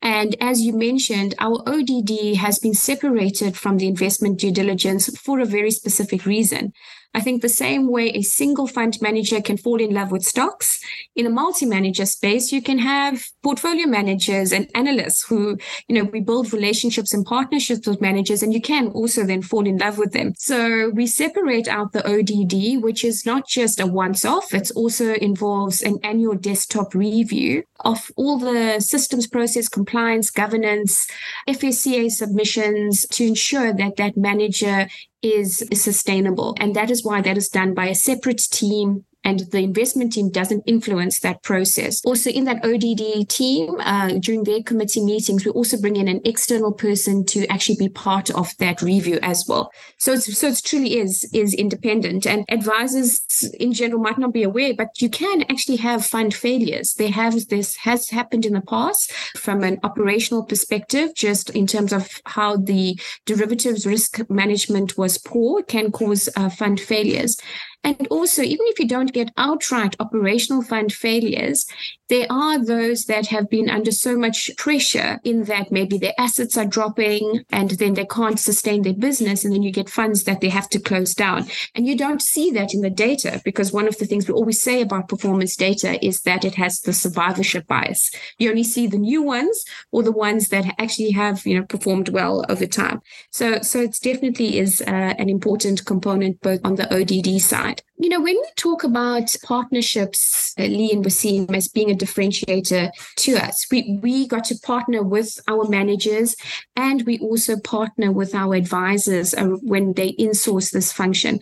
And 0.00 0.36
as 0.40 0.60
you 0.60 0.72
mentioned, 0.72 1.34
our 1.40 1.60
ODD 1.66 2.36
has 2.36 2.58
been 2.58 2.74
separated 2.74 3.56
from 3.56 3.78
the 3.78 3.88
investment 3.88 4.38
due 4.38 4.52
diligence 4.52 5.16
for 5.18 5.40
a 5.40 5.44
very 5.44 5.72
specific 5.72 6.24
reason. 6.24 6.72
I 7.18 7.20
think 7.20 7.42
the 7.42 7.48
same 7.48 7.90
way 7.90 8.10
a 8.10 8.22
single 8.22 8.68
fund 8.68 8.96
manager 9.02 9.40
can 9.40 9.56
fall 9.56 9.80
in 9.80 9.92
love 9.92 10.12
with 10.12 10.22
stocks, 10.22 10.78
in 11.16 11.26
a 11.26 11.30
multi-manager 11.30 12.06
space, 12.06 12.52
you 12.52 12.62
can 12.62 12.78
have 12.78 13.24
portfolio 13.42 13.88
managers 13.88 14.52
and 14.52 14.70
analysts 14.76 15.26
who, 15.26 15.58
you 15.88 15.96
know, 15.96 16.04
we 16.04 16.20
build 16.20 16.52
relationships 16.52 17.12
and 17.12 17.26
partnerships 17.26 17.88
with 17.88 18.00
managers 18.00 18.40
and 18.40 18.54
you 18.54 18.60
can 18.60 18.86
also 18.92 19.24
then 19.24 19.42
fall 19.42 19.66
in 19.66 19.78
love 19.78 19.98
with 19.98 20.12
them. 20.12 20.32
So 20.38 20.90
we 20.90 21.08
separate 21.08 21.66
out 21.66 21.90
the 21.90 22.06
ODD, 22.06 22.84
which 22.84 23.02
is 23.04 23.26
not 23.26 23.48
just 23.48 23.80
a 23.80 23.86
once 23.88 24.24
off. 24.24 24.54
It 24.54 24.70
also 24.76 25.14
involves 25.14 25.82
an 25.82 25.98
annual 26.04 26.36
desktop 26.36 26.94
review 26.94 27.64
of 27.80 28.12
all 28.14 28.38
the 28.38 28.78
systems 28.78 29.26
process, 29.26 29.68
compliance, 29.68 30.30
governance, 30.30 31.08
FSCA 31.48 32.12
submissions 32.12 33.08
to 33.08 33.26
ensure 33.26 33.72
that 33.72 33.96
that 33.96 34.16
manager 34.16 34.86
is 35.22 35.64
sustainable. 35.72 36.54
And 36.60 36.74
that 36.74 36.90
is 36.90 37.04
why 37.04 37.20
that 37.22 37.36
is 37.36 37.48
done 37.48 37.74
by 37.74 37.86
a 37.86 37.94
separate 37.94 38.38
team 38.50 39.04
and 39.24 39.40
the 39.50 39.58
investment 39.58 40.12
team 40.12 40.30
doesn't 40.30 40.62
influence 40.66 41.20
that 41.20 41.42
process. 41.42 42.04
Also, 42.04 42.30
in 42.30 42.44
that 42.44 42.64
ODD 42.64 43.28
team, 43.28 43.76
uh, 43.80 44.14
during 44.20 44.44
their 44.44 44.62
committee 44.62 45.04
meetings, 45.04 45.44
we 45.44 45.50
also 45.50 45.80
bring 45.80 45.96
in 45.96 46.08
an 46.08 46.20
external 46.24 46.72
person 46.72 47.24
to 47.26 47.46
actually 47.48 47.76
be 47.76 47.88
part 47.88 48.30
of 48.30 48.56
that 48.58 48.80
review 48.80 49.18
as 49.22 49.44
well. 49.48 49.70
So, 49.98 50.12
it's, 50.12 50.38
so 50.38 50.48
it 50.48 50.60
truly 50.64 50.98
is 50.98 51.28
is 51.32 51.52
independent. 51.54 52.26
And 52.26 52.44
advisors 52.48 53.20
in 53.58 53.72
general 53.72 54.00
might 54.00 54.18
not 54.18 54.32
be 54.32 54.44
aware, 54.44 54.74
but 54.74 55.00
you 55.02 55.08
can 55.08 55.42
actually 55.50 55.76
have 55.76 56.06
fund 56.06 56.32
failures. 56.34 56.94
There 56.94 57.10
have 57.10 57.48
this 57.48 57.76
has 57.76 58.10
happened 58.10 58.46
in 58.46 58.54
the 58.54 58.60
past 58.60 59.12
from 59.36 59.62
an 59.62 59.78
operational 59.82 60.44
perspective, 60.44 61.14
just 61.14 61.50
in 61.50 61.66
terms 61.66 61.92
of 61.92 62.20
how 62.24 62.56
the 62.56 62.98
derivatives 63.26 63.86
risk 63.86 64.20
management 64.30 64.96
was 64.96 65.18
poor, 65.18 65.62
can 65.62 65.90
cause 65.90 66.28
uh, 66.36 66.48
fund 66.48 66.80
failures. 66.80 67.36
And 67.84 68.06
also, 68.08 68.42
even 68.42 68.66
if 68.68 68.78
you 68.78 68.88
don't 68.88 69.12
get 69.12 69.32
outright 69.36 69.96
operational 70.00 70.62
fund 70.62 70.92
failures, 70.92 71.66
there 72.08 72.26
are 72.30 72.62
those 72.62 73.04
that 73.04 73.26
have 73.26 73.48
been 73.48 73.68
under 73.68 73.92
so 73.92 74.16
much 74.16 74.50
pressure 74.56 75.20
in 75.24 75.44
that 75.44 75.70
maybe 75.70 75.98
their 75.98 76.14
assets 76.18 76.56
are 76.56 76.64
dropping 76.64 77.44
and 77.50 77.70
then 77.72 77.94
they 77.94 78.06
can't 78.06 78.40
sustain 78.40 78.82
their 78.82 78.94
business. 78.94 79.44
And 79.44 79.54
then 79.54 79.62
you 79.62 79.70
get 79.70 79.90
funds 79.90 80.24
that 80.24 80.40
they 80.40 80.48
have 80.48 80.68
to 80.70 80.80
close 80.80 81.14
down. 81.14 81.46
And 81.74 81.86
you 81.86 81.96
don't 81.96 82.22
see 82.22 82.50
that 82.52 82.74
in 82.74 82.80
the 82.80 82.90
data 82.90 83.40
because 83.44 83.72
one 83.72 83.86
of 83.86 83.98
the 83.98 84.06
things 84.06 84.26
we 84.26 84.34
always 84.34 84.60
say 84.62 84.80
about 84.80 85.08
performance 85.08 85.54
data 85.54 86.04
is 86.04 86.22
that 86.22 86.44
it 86.44 86.54
has 86.54 86.80
the 86.80 86.92
survivorship 86.92 87.66
bias. 87.66 88.10
You 88.38 88.50
only 88.50 88.64
see 88.64 88.86
the 88.86 88.98
new 88.98 89.22
ones 89.22 89.64
or 89.92 90.02
the 90.02 90.12
ones 90.12 90.48
that 90.48 90.74
actually 90.78 91.10
have, 91.10 91.46
you 91.46 91.58
know, 91.58 91.66
performed 91.66 92.08
well 92.08 92.44
over 92.48 92.66
time. 92.66 93.02
So, 93.30 93.60
so 93.60 93.82
it 93.82 93.96
definitely 94.02 94.58
is 94.58 94.80
uh, 94.80 95.14
an 95.18 95.28
important 95.28 95.84
component 95.84 96.40
both 96.40 96.60
on 96.64 96.76
the 96.76 96.92
ODD 96.92 97.40
side. 97.40 97.67
You 97.96 98.08
know, 98.08 98.20
when 98.20 98.36
we 98.36 98.48
talk 98.56 98.84
about 98.84 99.34
partnerships, 99.42 100.54
uh, 100.58 100.62
Leigh 100.62 100.92
and 100.92 101.04
Waseem 101.04 101.54
as 101.54 101.68
being 101.68 101.90
a 101.90 101.94
differentiator 101.94 102.90
to 103.16 103.36
us, 103.36 103.66
we, 103.70 103.98
we 104.02 104.26
got 104.28 104.44
to 104.44 104.58
partner 104.62 105.02
with 105.02 105.40
our 105.48 105.68
managers 105.68 106.36
and 106.76 107.04
we 107.06 107.18
also 107.18 107.58
partner 107.58 108.12
with 108.12 108.34
our 108.34 108.54
advisors 108.54 109.34
uh, 109.34 109.44
when 109.62 109.94
they 109.94 110.12
insource 110.12 110.70
this 110.70 110.92
function. 110.92 111.40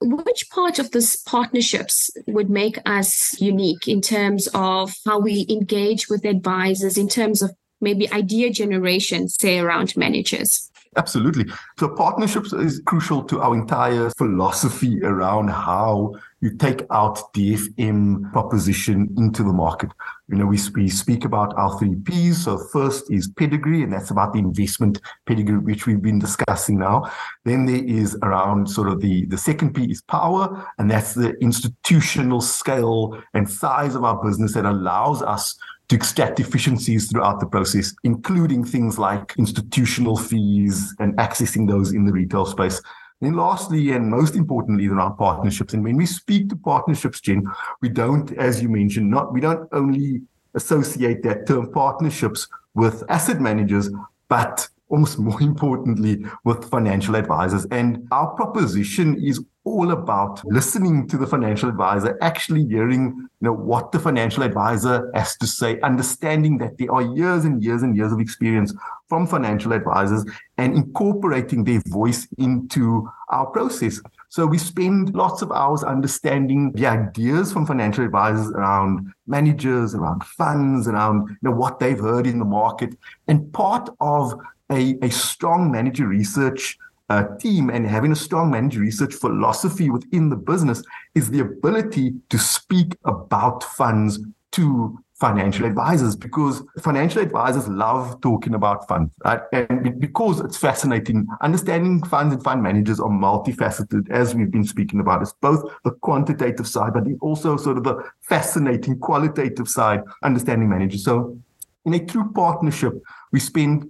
Which 0.00 0.50
part 0.50 0.78
of 0.78 0.90
this 0.90 1.16
partnerships 1.16 2.10
would 2.26 2.50
make 2.50 2.78
us 2.84 3.40
unique 3.40 3.88
in 3.88 4.00
terms 4.02 4.46
of 4.54 4.94
how 5.06 5.18
we 5.18 5.46
engage 5.48 6.08
with 6.08 6.24
advisors, 6.26 6.98
in 6.98 7.08
terms 7.08 7.40
of 7.40 7.50
maybe 7.80 8.12
idea 8.12 8.50
generation, 8.50 9.28
say 9.28 9.58
around 9.58 9.96
managers? 9.96 10.70
Absolutely. 10.96 11.44
So 11.78 11.88
partnerships 11.88 12.52
is 12.52 12.80
crucial 12.86 13.22
to 13.24 13.40
our 13.42 13.54
entire 13.54 14.10
philosophy 14.10 15.02
around 15.02 15.48
how 15.48 16.14
you 16.40 16.56
take 16.56 16.82
out 16.90 17.32
DFM 17.34 18.32
proposition 18.32 19.12
into 19.16 19.42
the 19.42 19.52
market. 19.52 19.90
You 20.28 20.36
know, 20.36 20.46
we, 20.46 20.58
we 20.74 20.88
speak 20.88 21.24
about 21.24 21.56
our 21.56 21.78
three 21.78 21.96
P's. 21.96 22.44
So 22.44 22.58
first 22.72 23.10
is 23.10 23.28
pedigree, 23.28 23.82
and 23.82 23.92
that's 23.92 24.10
about 24.10 24.32
the 24.32 24.38
investment 24.38 25.00
pedigree, 25.26 25.58
which 25.58 25.86
we've 25.86 26.02
been 26.02 26.18
discussing 26.18 26.78
now. 26.78 27.10
Then 27.44 27.66
there 27.66 27.84
is 27.84 28.16
around 28.22 28.68
sort 28.68 28.88
of 28.88 29.00
the, 29.00 29.26
the 29.26 29.38
second 29.38 29.74
P 29.74 29.90
is 29.90 30.02
power, 30.02 30.66
and 30.78 30.90
that's 30.90 31.14
the 31.14 31.32
institutional 31.40 32.40
scale 32.40 33.20
and 33.34 33.48
size 33.48 33.94
of 33.94 34.04
our 34.04 34.22
business 34.22 34.54
that 34.54 34.66
allows 34.66 35.22
us 35.22 35.56
to 35.88 35.96
extract 35.96 36.40
efficiencies 36.40 37.10
throughout 37.10 37.40
the 37.40 37.46
process, 37.46 37.94
including 38.02 38.64
things 38.64 38.98
like 38.98 39.34
institutional 39.38 40.16
fees 40.16 40.94
and 40.98 41.16
accessing 41.16 41.68
those 41.68 41.92
in 41.92 42.04
the 42.04 42.12
retail 42.12 42.44
space. 42.44 42.80
And 43.22 43.36
lastly, 43.36 43.92
and 43.92 44.10
most 44.10 44.36
importantly, 44.36 44.88
around 44.88 45.16
partnerships. 45.16 45.72
And 45.72 45.82
when 45.82 45.96
we 45.96 46.04
speak 46.04 46.50
to 46.50 46.56
partnerships, 46.56 47.20
Jen, 47.20 47.44
we 47.80 47.88
don't, 47.88 48.30
as 48.32 48.60
you 48.60 48.68
mentioned, 48.68 49.10
not 49.10 49.32
we 49.32 49.40
don't 49.40 49.68
only 49.72 50.22
associate 50.54 51.22
that 51.22 51.46
term 51.46 51.70
partnerships 51.72 52.48
with 52.74 53.02
asset 53.08 53.40
managers, 53.40 53.88
but 54.28 54.68
almost 54.88 55.18
more 55.18 55.40
importantly, 55.52 56.24
with 56.44 56.68
financial 56.68 57.16
advisors. 57.16 57.64
And 57.66 58.06
our 58.10 58.34
proposition 58.34 59.16
is 59.22 59.42
all 59.66 59.90
about 59.90 60.40
listening 60.44 61.08
to 61.08 61.18
the 61.18 61.26
financial 61.26 61.68
advisor, 61.68 62.16
actually 62.22 62.64
hearing 62.66 63.02
you 63.18 63.28
know, 63.40 63.52
what 63.52 63.90
the 63.90 63.98
financial 63.98 64.44
advisor 64.44 65.10
has 65.12 65.36
to 65.36 65.46
say, 65.46 65.80
understanding 65.80 66.56
that 66.56 66.78
there 66.78 66.90
are 66.92 67.02
years 67.02 67.44
and 67.44 67.62
years 67.64 67.82
and 67.82 67.96
years 67.96 68.12
of 68.12 68.20
experience 68.20 68.72
from 69.08 69.26
financial 69.26 69.72
advisors 69.72 70.24
and 70.56 70.74
incorporating 70.74 71.64
their 71.64 71.82
voice 71.88 72.28
into 72.38 73.10
our 73.30 73.46
process. 73.46 74.00
So 74.28 74.46
we 74.46 74.56
spend 74.56 75.14
lots 75.16 75.42
of 75.42 75.50
hours 75.50 75.82
understanding 75.82 76.70
the 76.72 76.86
ideas 76.86 77.52
from 77.52 77.66
financial 77.66 78.04
advisors 78.04 78.48
around 78.52 79.12
managers, 79.26 79.96
around 79.96 80.22
funds, 80.24 80.86
around 80.86 81.28
you 81.28 81.36
know, 81.42 81.50
what 81.50 81.80
they've 81.80 81.98
heard 81.98 82.28
in 82.28 82.38
the 82.38 82.44
market. 82.44 82.96
And 83.26 83.52
part 83.52 83.88
of 84.00 84.32
a, 84.70 84.96
a 85.02 85.10
strong 85.10 85.72
manager 85.72 86.06
research 86.06 86.78
uh, 87.08 87.24
team 87.38 87.70
and 87.70 87.86
having 87.86 88.12
a 88.12 88.16
strong 88.16 88.50
manager 88.50 88.80
research 88.80 89.14
philosophy 89.14 89.90
within 89.90 90.28
the 90.28 90.36
business 90.36 90.82
is 91.14 91.30
the 91.30 91.40
ability 91.40 92.14
to 92.30 92.38
speak 92.38 92.96
about 93.04 93.62
funds 93.62 94.18
to 94.52 94.98
financial 95.14 95.64
advisors 95.64 96.14
because 96.14 96.62
financial 96.82 97.22
advisors 97.22 97.66
love 97.68 98.20
talking 98.20 98.54
about 98.54 98.86
funds 98.86 99.10
right? 99.24 99.40
and 99.52 99.98
because 99.98 100.40
it's 100.40 100.58
fascinating 100.58 101.26
understanding 101.40 102.02
funds 102.04 102.34
and 102.34 102.44
fund 102.44 102.62
managers 102.62 103.00
are 103.00 103.08
multifaceted 103.08 104.10
as 104.10 104.34
we've 104.34 104.50
been 104.50 104.64
speaking 104.64 105.00
about 105.00 105.22
it's 105.22 105.32
both 105.40 105.64
the 105.84 105.90
quantitative 106.02 106.68
side 106.68 106.92
but 106.92 107.04
also 107.22 107.56
sort 107.56 107.78
of 107.78 107.84
the 107.84 107.96
fascinating 108.20 108.98
qualitative 108.98 109.68
side 109.68 110.02
understanding 110.22 110.68
managers 110.68 111.02
so 111.02 111.38
in 111.86 111.94
a 111.94 112.04
true 112.04 112.30
partnership 112.34 112.92
we 113.32 113.40
spend 113.40 113.88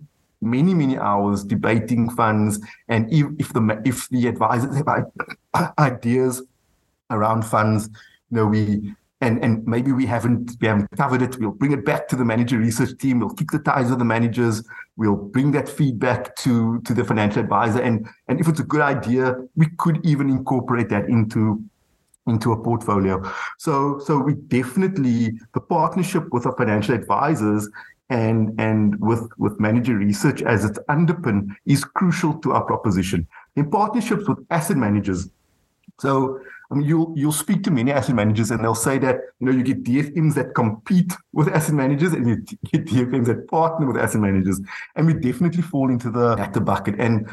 many 0.50 0.74
many 0.74 0.96
hours 0.98 1.44
debating 1.44 2.09
funds 2.11 2.59
and 2.88 3.12
if, 3.12 3.26
if 3.38 3.52
the 3.52 3.82
if 3.85 4.09
the 4.11 4.26
advisors 4.26 4.74
have 4.76 5.72
ideas 5.78 6.42
around 7.11 7.42
funds 7.42 7.88
you 8.30 8.37
know 8.37 8.46
we 8.46 8.94
and 9.20 9.42
and 9.42 9.66
maybe 9.66 9.92
we 9.92 10.06
haven't 10.06 10.56
we 10.61 10.68
haven't 10.68 10.90
covered 10.96 11.22
it. 11.22 11.38
We'll 11.38 11.52
bring 11.52 11.72
it 11.72 11.85
back 11.85 12.09
to 12.09 12.16
the 12.16 12.24
manager 12.24 12.59
research 12.59 12.98
team. 12.98 13.20
We'll 13.20 13.30
kick 13.30 13.50
the 13.50 13.59
ties 13.59 13.90
of 13.90 13.98
the 13.98 14.04
managers. 14.04 14.62
We'll 14.96 15.16
bring 15.16 15.52
that 15.52 15.68
feedback 15.68 16.37
to 16.37 16.80
to 16.82 16.94
the 16.94 17.04
financial 17.04 17.42
advisor. 17.42 17.80
And 17.80 18.06
and 18.28 18.40
if 18.40 18.48
it's 18.48 18.61
a 18.61 18.64
good 18.64 18.82
idea 18.82 19.35
we 19.56 19.66
could 19.78 20.04
even 20.04 20.28
incorporate 20.28 20.88
that 20.90 21.09
into 21.09 21.62
into 22.26 22.52
a 22.52 22.62
portfolio. 22.62 23.22
So 23.59 23.98
so 24.00 24.18
we 24.18 24.35
definitely 24.35 25.32
the 25.54 25.61
partnership 25.61 26.24
with 26.32 26.44
our 26.44 26.56
financial 26.56 26.94
advisors 26.94 27.68
and 28.11 28.59
and 28.61 28.99
with 29.01 29.29
with 29.37 29.59
manager 29.59 29.97
research 29.97 30.42
as 30.42 30.64
its 30.64 30.79
underpin 30.88 31.49
is 31.66 31.85
crucial 31.85 32.35
to 32.38 32.53
our 32.53 32.64
proposition. 32.64 33.27
In 33.57 33.71
partnerships 33.71 34.29
with 34.29 34.38
asset 34.51 34.77
managers 34.77 35.29
so 35.99 36.40
I 36.71 36.75
mean, 36.75 36.87
you'll 36.87 37.12
you'll 37.16 37.33
speak 37.33 37.62
to 37.64 37.71
many 37.71 37.92
asset 37.92 38.14
managers, 38.14 38.51
and 38.51 38.62
they'll 38.62 38.75
say 38.75 38.99
that 38.99 39.21
you 39.38 39.47
know 39.47 39.53
you 39.53 39.62
get 39.62 39.85
DFMs 39.85 40.35
that 40.35 40.55
compete 40.55 41.12
with 41.33 41.49
asset 41.49 41.75
managers, 41.75 42.12
and 42.12 42.29
you 42.29 42.37
get 42.71 42.87
DFMs 42.87 43.27
that 43.27 43.49
partner 43.49 43.87
with 43.87 43.97
asset 43.97 44.21
managers, 44.21 44.61
and 44.97 45.07
we 45.07 45.14
definitely 45.14 45.62
fall 45.62 45.90
into 45.90 46.11
the 46.11 46.37
latter 46.37 46.61
bucket. 46.61 46.97
And 46.99 47.29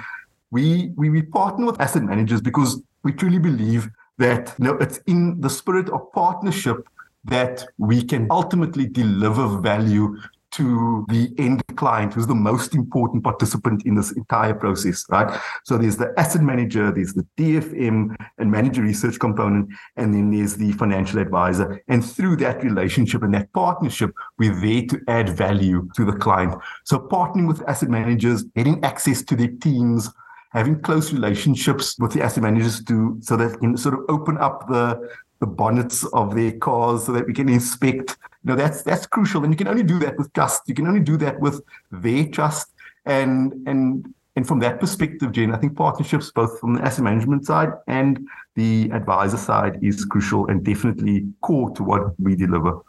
we 0.52 0.92
we 0.96 1.10
we 1.10 1.24
partner 1.24 1.66
with 1.66 1.82
asset 1.82 2.04
managers 2.04 2.42
because 2.42 2.82
we 3.04 3.12
truly 3.12 3.40
believe 3.40 3.90
that 4.20 4.54
you 4.60 4.66
know 4.66 4.76
it's 4.76 5.00
in 5.08 5.42
the 5.42 5.50
spirit 5.50 5.90
of 5.90 6.12
partnership 6.14 6.88
that 7.26 7.66
we 7.78 8.04
can 8.04 8.28
ultimately 8.30 8.86
deliver 8.86 9.48
value 9.60 10.18
to 10.54 11.06
the 11.10 11.34
end 11.38 11.64
client, 11.76 12.14
who's 12.14 12.28
the 12.28 12.36
most 12.36 12.76
important 12.76 13.24
participant 13.24 13.86
in 13.86 13.96
this 13.96 14.12
entire 14.12 14.54
process, 14.54 15.06
right? 15.10 15.40
So 15.66 15.78
there's 15.78 15.98
the 15.98 16.14
asset 16.18 16.42
manager, 16.42 16.92
there's 16.92 17.14
the 17.14 17.26
DFM 17.38 18.16
and 18.38 18.52
manager 18.52 18.82
research 18.82 19.20
component, 19.20 19.70
and 19.98 20.14
then 20.14 20.32
there's 20.32 20.56
the 20.56 20.72
financial 20.74 21.20
advisor. 21.20 21.82
And 21.88 22.04
through 22.04 22.38
that 22.38 22.64
relationship 22.64 23.24
and 23.24 23.34
that 23.34 23.52
partnership, 23.54 24.12
we're 24.38 24.60
there 24.60 24.86
to 24.88 25.02
add 25.08 25.30
value 25.30 25.90
to 25.96 26.06
the 26.06 26.14
client. 26.14 26.56
So 26.86 27.00
partnering 27.00 27.48
with 27.48 27.68
asset 27.68 27.90
managers, 27.90 28.44
getting 28.44 28.84
access 28.84 29.24
to 29.24 29.36
their 29.36 29.52
teams, 29.62 30.10
having 30.52 30.80
close 30.82 31.12
relationships 31.12 31.96
with 32.00 32.12
the 32.14 32.22
asset 32.22 32.44
managers 32.44 32.84
to 32.84 33.18
so 33.22 33.36
that 33.38 33.60
can 33.60 33.76
sort 33.76 33.96
of 33.96 34.02
open 34.08 34.38
up 34.38 34.68
the 34.68 35.10
the 35.44 35.48
bonnets 35.48 36.06
of 36.14 36.36
their 36.36 36.54
cars 36.54 37.06
so 37.06 37.12
that 37.12 37.28
we 37.28 37.34
can 37.34 37.50
inspect. 37.50 38.18
Know, 38.44 38.56
that's 38.56 38.84
that's 38.84 39.06
crucial. 39.06 39.44
And 39.44 39.54
you 39.54 39.58
can 39.58 39.68
only 39.68 39.84
do 39.84 40.00
that 40.00 40.18
with 40.18 40.32
trust. 40.34 40.64
You 40.68 40.76
can 40.76 40.88
only 40.88 41.00
do 41.00 41.18
that 41.18 41.40
with 41.40 41.62
their 41.92 42.26
trust. 42.28 42.72
And 43.06 43.54
and 43.68 44.14
and 44.36 44.48
from 44.48 44.60
that 44.60 44.80
perspective, 44.80 45.32
Jen, 45.32 45.54
I 45.54 45.58
think 45.58 45.78
partnerships 45.78 46.32
both 46.32 46.60
from 46.60 46.74
the 46.74 46.82
asset 46.82 47.04
management 47.04 47.46
side 47.46 47.70
and 47.88 48.28
the 48.56 48.90
advisor 48.92 49.38
side 49.38 49.80
is 49.84 50.06
crucial 50.06 50.48
and 50.48 50.64
definitely 50.64 51.28
core 51.42 51.70
to 51.72 51.84
what 51.84 52.20
we 52.20 52.36
deliver. 52.36 52.82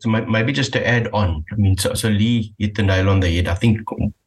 So 0.00 0.10
maybe 0.10 0.52
just 0.52 0.72
to 0.74 0.86
add 0.86 1.08
on, 1.12 1.44
I 1.50 1.56
mean, 1.56 1.76
so, 1.76 1.94
so 1.94 2.08
Leigh 2.08 2.54
hit 2.58 2.76
the 2.76 2.84
nail 2.84 3.08
on 3.08 3.18
the 3.18 3.28
head. 3.34 3.48
I 3.48 3.54
think 3.54 3.80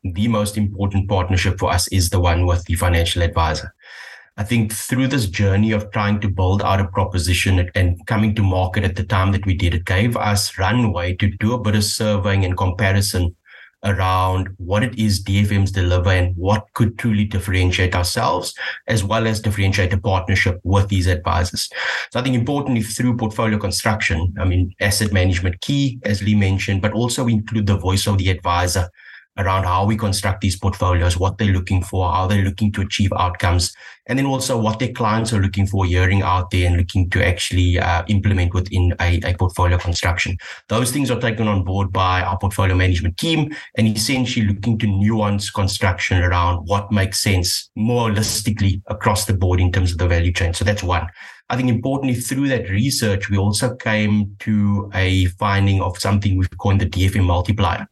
the 0.03 0.27
most 0.27 0.57
important 0.57 1.07
partnership 1.07 1.59
for 1.59 1.71
us 1.71 1.87
is 1.89 2.09
the 2.09 2.19
one 2.19 2.45
with 2.45 2.65
the 2.65 2.75
financial 2.75 3.21
advisor. 3.21 3.73
I 4.41 4.43
think 4.43 4.73
through 4.73 5.09
this 5.09 5.27
journey 5.27 5.71
of 5.71 5.91
trying 5.91 6.19
to 6.21 6.27
build 6.27 6.63
out 6.63 6.79
a 6.79 6.87
proposition 6.87 7.69
and 7.75 8.03
coming 8.07 8.33
to 8.33 8.41
market 8.41 8.83
at 8.83 8.95
the 8.95 9.03
time 9.03 9.31
that 9.33 9.45
we 9.45 9.53
did, 9.53 9.75
it 9.75 9.85
gave 9.85 10.17
us 10.17 10.57
runway 10.57 11.15
to 11.17 11.29
do 11.37 11.53
a 11.53 11.59
bit 11.59 11.75
of 11.75 11.83
surveying 11.83 12.43
and 12.43 12.57
comparison 12.57 13.35
around 13.83 14.49
what 14.57 14.81
it 14.81 14.97
is 14.97 15.23
DFMs 15.23 15.71
deliver 15.71 16.09
and 16.09 16.35
what 16.35 16.65
could 16.73 16.97
truly 16.97 17.25
differentiate 17.25 17.93
ourselves, 17.93 18.55
as 18.87 19.03
well 19.03 19.27
as 19.27 19.41
differentiate 19.41 19.93
a 19.93 19.99
partnership 19.99 20.59
with 20.63 20.87
these 20.87 21.05
advisors. 21.05 21.69
So 22.11 22.19
I 22.19 22.23
think 22.23 22.35
importantly 22.35 22.81
through 22.81 23.17
portfolio 23.17 23.59
construction, 23.59 24.33
I 24.39 24.45
mean, 24.45 24.73
asset 24.79 25.13
management 25.13 25.61
key, 25.61 25.99
as 26.01 26.23
Leigh 26.23 26.33
mentioned, 26.33 26.81
but 26.81 26.93
also 26.93 27.27
include 27.27 27.67
the 27.67 27.77
voice 27.77 28.07
of 28.07 28.17
the 28.17 28.31
advisor 28.31 28.89
around 29.37 29.63
how 29.63 29.85
we 29.85 29.95
construct 29.95 30.41
these 30.41 30.57
portfolios, 30.57 31.17
what 31.17 31.37
they're 31.37 31.53
looking 31.53 31.81
for, 31.81 32.11
how 32.11 32.27
they're 32.27 32.43
looking 32.43 32.71
to 32.73 32.81
achieve 32.81 33.11
outcomes, 33.13 33.73
and 34.07 34.19
then 34.19 34.25
also 34.25 34.57
what 34.57 34.79
their 34.79 34.91
clients 34.91 35.31
are 35.31 35.41
looking 35.41 35.65
for, 35.65 35.85
hearing 35.85 36.21
out 36.21 36.51
there 36.51 36.67
and 36.67 36.77
looking 36.77 37.09
to 37.09 37.25
actually 37.25 37.79
uh, 37.79 38.03
implement 38.07 38.53
within 38.53 38.93
a, 38.99 39.19
a, 39.23 39.33
portfolio 39.35 39.77
construction. 39.77 40.37
Those 40.67 40.91
things 40.91 41.09
are 41.09 41.19
taken 41.19 41.47
on 41.47 41.63
board 41.63 41.93
by 41.93 42.21
our 42.21 42.37
portfolio 42.37 42.75
management 42.75 43.17
team 43.17 43.55
and 43.77 43.87
essentially 43.87 44.47
looking 44.47 44.77
to 44.79 44.87
nuance 44.87 45.49
construction 45.49 46.21
around 46.21 46.65
what 46.65 46.91
makes 46.91 47.21
sense 47.21 47.69
more 47.75 48.09
holistically 48.09 48.81
across 48.87 49.25
the 49.25 49.33
board 49.33 49.61
in 49.61 49.71
terms 49.71 49.91
of 49.91 49.97
the 49.97 50.07
value 50.07 50.33
chain. 50.33 50.53
So 50.53 50.65
that's 50.65 50.83
one. 50.83 51.07
I 51.49 51.57
think 51.57 51.69
importantly, 51.69 52.19
through 52.19 52.47
that 52.47 52.69
research, 52.69 53.29
we 53.29 53.37
also 53.37 53.75
came 53.75 54.35
to 54.39 54.89
a 54.93 55.25
finding 55.25 55.81
of 55.81 55.97
something 55.97 56.37
we've 56.37 56.57
coined 56.57 56.81
the 56.81 56.85
DFM 56.85 57.25
multiplier. 57.25 57.87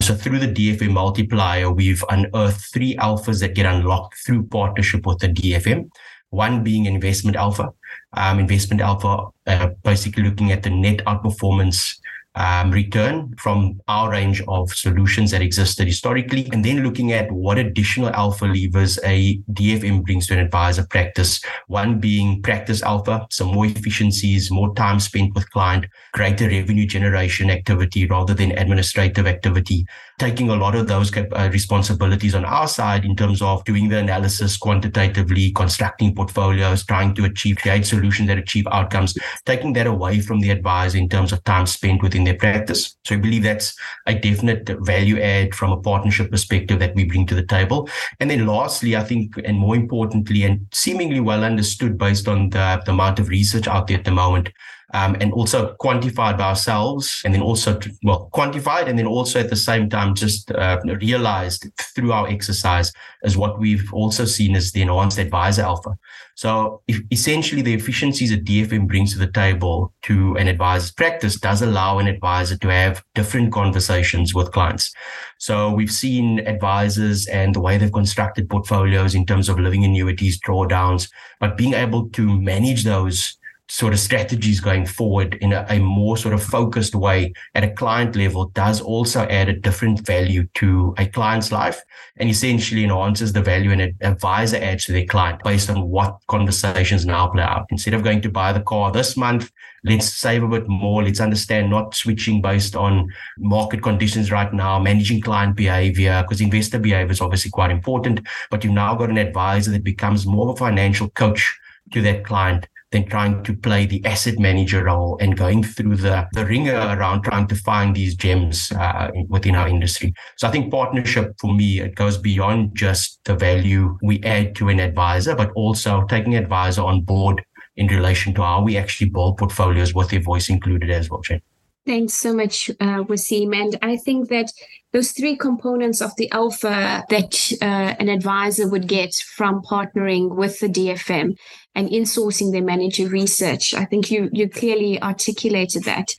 So 0.00 0.14
through 0.14 0.38
the 0.40 0.48
DFM 0.48 0.92
multiplier, 0.92 1.70
we've 1.70 2.04
unearthed 2.10 2.60
three 2.72 2.94
alphas 2.96 3.40
that 3.40 3.54
get 3.54 3.66
unlocked 3.66 4.16
through 4.24 4.46
partnership 4.46 5.06
with 5.06 5.18
the 5.18 5.28
DFM. 5.28 5.90
One 6.30 6.62
being 6.62 6.86
investment 6.86 7.36
alpha. 7.36 7.70
Um, 8.12 8.38
investment 8.38 8.82
alpha, 8.82 9.26
uh, 9.46 9.68
basically 9.82 10.24
looking 10.24 10.52
at 10.52 10.62
the 10.62 10.70
net 10.70 10.98
outperformance 11.06 11.98
um, 12.36 12.70
return 12.70 13.34
from 13.38 13.80
our 13.88 14.10
range 14.10 14.42
of 14.46 14.72
solutions 14.72 15.30
that 15.30 15.42
existed 15.42 15.86
historically, 15.86 16.48
and 16.52 16.64
then 16.64 16.82
looking 16.82 17.12
at 17.12 17.30
what 17.32 17.58
additional 17.58 18.10
alpha 18.10 18.44
levers 18.44 18.98
a 19.04 19.38
DFM 19.52 20.04
brings 20.04 20.26
to 20.26 20.34
an 20.34 20.40
advisor 20.40 20.86
practice. 20.88 21.40
One 21.66 21.98
being 21.98 22.42
practice 22.42 22.82
alpha, 22.82 23.26
some 23.30 23.48
more 23.48 23.66
efficiencies, 23.66 24.50
more 24.50 24.74
time 24.74 25.00
spent 25.00 25.34
with 25.34 25.50
client, 25.50 25.86
greater 26.12 26.46
revenue 26.48 26.86
generation 26.86 27.50
activity 27.50 28.06
rather 28.06 28.34
than 28.34 28.52
administrative 28.52 29.26
activity, 29.26 29.86
taking 30.18 30.50
a 30.50 30.54
lot 30.54 30.74
of 30.74 30.86
those 30.86 31.14
uh, 31.16 31.48
responsibilities 31.52 32.34
on 32.34 32.44
our 32.44 32.68
side 32.68 33.04
in 33.04 33.16
terms 33.16 33.40
of 33.40 33.64
doing 33.64 33.88
the 33.88 33.98
analysis 33.98 34.56
quantitatively, 34.58 35.52
constructing 35.52 36.14
portfolios, 36.14 36.84
trying 36.84 37.14
to 37.14 37.24
achieve 37.24 37.56
create 37.56 37.86
solutions 37.86 38.28
that 38.28 38.38
achieve 38.38 38.66
outcomes, 38.70 39.16
taking 39.46 39.72
that 39.72 39.86
away 39.86 40.20
from 40.20 40.40
the 40.40 40.50
advisor 40.50 40.98
in 40.98 41.08
terms 41.08 41.32
of 41.32 41.42
time 41.44 41.66
spent 41.66 42.02
within 42.02 42.25
their 42.26 42.36
practice. 42.36 42.96
So 43.04 43.14
I 43.14 43.18
believe 43.18 43.42
that's 43.42 43.76
a 44.06 44.14
definite 44.14 44.68
value 44.80 45.20
add 45.20 45.54
from 45.54 45.72
a 45.72 45.80
partnership 45.80 46.30
perspective 46.30 46.78
that 46.80 46.94
we 46.94 47.04
bring 47.04 47.26
to 47.26 47.34
the 47.34 47.46
table. 47.46 47.88
And 48.20 48.30
then 48.30 48.46
lastly, 48.46 48.96
I 48.96 49.04
think, 49.04 49.36
and 49.44 49.58
more 49.58 49.76
importantly, 49.76 50.42
and 50.42 50.66
seemingly 50.72 51.20
well 51.20 51.44
understood 51.44 51.98
based 51.98 52.28
on 52.28 52.50
the, 52.50 52.82
the 52.84 52.92
amount 52.92 53.18
of 53.18 53.28
research 53.28 53.66
out 53.66 53.86
there 53.86 53.98
at 53.98 54.04
the 54.04 54.10
moment, 54.10 54.50
um, 54.94 55.16
and 55.20 55.32
also 55.32 55.74
quantified 55.80 56.38
by 56.38 56.44
ourselves 56.44 57.22
and 57.24 57.34
then 57.34 57.42
also 57.42 57.78
well 58.04 58.30
quantified 58.32 58.86
and 58.86 58.98
then 58.98 59.06
also 59.06 59.40
at 59.40 59.50
the 59.50 59.56
same 59.56 59.88
time 59.88 60.14
just 60.14 60.50
uh, 60.52 60.80
realized 61.00 61.66
through 61.94 62.12
our 62.12 62.28
exercise 62.28 62.92
is 63.22 63.36
what 63.36 63.58
we've 63.58 63.92
also 63.92 64.24
seen 64.24 64.54
as 64.54 64.72
the 64.72 64.82
enhanced 64.82 65.18
advisor 65.18 65.62
alpha. 65.62 65.98
So 66.36 66.82
essentially 67.10 67.62
the 67.62 67.74
efficiencies 67.74 68.30
that 68.30 68.44
dfm 68.44 68.86
brings 68.86 69.12
to 69.12 69.18
the 69.18 69.30
table 69.30 69.92
to 70.02 70.36
an 70.36 70.48
advisor's 70.48 70.92
practice 70.92 71.36
does 71.36 71.62
allow 71.62 71.98
an 71.98 72.06
advisor 72.06 72.56
to 72.58 72.68
have 72.68 73.02
different 73.14 73.52
conversations 73.52 74.34
with 74.34 74.52
clients. 74.52 74.92
So 75.38 75.72
we've 75.72 75.90
seen 75.90 76.40
advisors 76.46 77.26
and 77.26 77.54
the 77.54 77.60
way 77.60 77.76
they've 77.76 77.92
constructed 77.92 78.48
portfolios 78.48 79.14
in 79.14 79.26
terms 79.26 79.48
of 79.48 79.58
living 79.58 79.84
annuities 79.84 80.40
drawdowns 80.40 81.10
but 81.40 81.56
being 81.56 81.74
able 81.74 82.08
to 82.10 82.40
manage 82.40 82.84
those 82.84 83.36
sort 83.68 83.92
of 83.92 83.98
strategies 83.98 84.60
going 84.60 84.86
forward 84.86 85.34
in 85.40 85.52
a, 85.52 85.66
a, 85.68 85.78
more 85.80 86.16
sort 86.16 86.32
of 86.32 86.42
focused 86.42 86.94
way 86.94 87.32
at 87.54 87.64
a 87.64 87.70
client 87.70 88.14
level 88.14 88.46
does 88.50 88.80
also 88.80 89.22
add 89.22 89.48
a 89.48 89.52
different 89.52 90.06
value 90.06 90.46
to 90.54 90.94
a 90.98 91.06
client's 91.06 91.50
life 91.50 91.82
and 92.18 92.28
essentially 92.28 92.84
enhances 92.84 93.32
the 93.32 93.42
value 93.42 93.72
an 93.72 93.96
advisor 94.02 94.56
adds 94.58 94.84
to 94.84 94.92
their 94.92 95.04
client 95.06 95.42
based 95.42 95.68
on 95.68 95.88
what 95.88 96.18
conversations 96.28 97.04
now 97.04 97.26
play 97.26 97.42
out. 97.42 97.66
Instead 97.70 97.94
of 97.94 98.04
going 98.04 98.20
to 98.20 98.30
buy 98.30 98.52
the 98.52 98.60
car 98.60 98.92
this 98.92 99.16
month, 99.16 99.50
let's 99.82 100.12
save 100.12 100.44
a 100.44 100.48
bit 100.48 100.68
more. 100.68 101.02
Let's 101.02 101.20
understand 101.20 101.68
not 101.68 101.94
switching 101.94 102.40
based 102.40 102.76
on 102.76 103.12
market 103.38 103.82
conditions 103.82 104.30
right 104.30 104.52
now, 104.52 104.78
managing 104.78 105.20
client 105.20 105.56
behavior, 105.56 106.22
because 106.22 106.40
investor 106.40 106.78
behavior 106.78 107.12
is 107.12 107.20
obviously 107.20 107.50
quite 107.50 107.72
important. 107.72 108.20
But 108.48 108.62
you've 108.62 108.74
now 108.74 108.94
got 108.94 109.10
an 109.10 109.18
advisor 109.18 109.72
that 109.72 109.82
becomes 109.82 110.24
more 110.24 110.48
of 110.48 110.54
a 110.54 110.58
financial 110.58 111.10
coach 111.10 111.58
to 111.92 112.02
that 112.02 112.24
client 112.24 112.68
than 112.96 113.08
trying 113.08 113.42
to 113.44 113.54
play 113.54 113.84
the 113.86 114.04
asset 114.06 114.38
manager 114.38 114.84
role 114.84 115.18
and 115.20 115.36
going 115.36 115.62
through 115.62 115.96
the, 115.96 116.26
the 116.32 116.46
ringer 116.46 116.74
around 116.74 117.22
trying 117.22 117.46
to 117.46 117.54
find 117.54 117.94
these 117.94 118.14
gems 118.14 118.72
uh, 118.72 119.10
within 119.28 119.54
our 119.54 119.68
industry. 119.68 120.14
So 120.36 120.48
I 120.48 120.50
think 120.50 120.70
partnership 120.70 121.34
for 121.38 121.52
me, 121.52 121.80
it 121.80 121.94
goes 121.94 122.16
beyond 122.16 122.74
just 122.74 123.20
the 123.24 123.36
value 123.36 123.98
we 124.02 124.22
add 124.22 124.54
to 124.56 124.68
an 124.68 124.80
advisor, 124.80 125.34
but 125.34 125.50
also 125.52 126.04
taking 126.08 126.36
advisor 126.36 126.82
on 126.82 127.02
board 127.02 127.44
in 127.76 127.88
relation 127.88 128.32
to 128.34 128.42
how 128.42 128.62
we 128.62 128.78
actually 128.78 129.10
build 129.10 129.36
portfolios 129.36 129.92
with 129.94 130.08
their 130.08 130.20
voice 130.20 130.48
included 130.48 130.90
as 130.90 131.10
well, 131.10 131.20
Jen. 131.20 131.42
Thanks 131.86 132.14
so 132.14 132.34
much, 132.34 132.68
uh, 132.80 133.04
Waseem. 133.04 133.54
And 133.54 133.78
I 133.80 133.96
think 133.96 134.28
that 134.28 134.52
those 134.92 135.12
three 135.12 135.36
components 135.36 136.02
of 136.02 136.10
the 136.16 136.28
alpha 136.32 137.04
that 137.08 137.52
uh, 137.62 137.94
an 138.00 138.08
advisor 138.08 138.68
would 138.68 138.88
get 138.88 139.14
from 139.14 139.62
partnering 139.62 140.34
with 140.34 140.58
the 140.58 140.68
DFM 140.68 141.36
and 141.76 141.88
insourcing 141.88 142.50
their 142.50 142.64
manager 142.64 143.06
research, 143.06 143.72
I 143.72 143.84
think 143.84 144.10
you 144.10 144.28
you 144.32 144.48
clearly 144.48 145.00
articulated 145.00 145.84
that. 145.84 146.16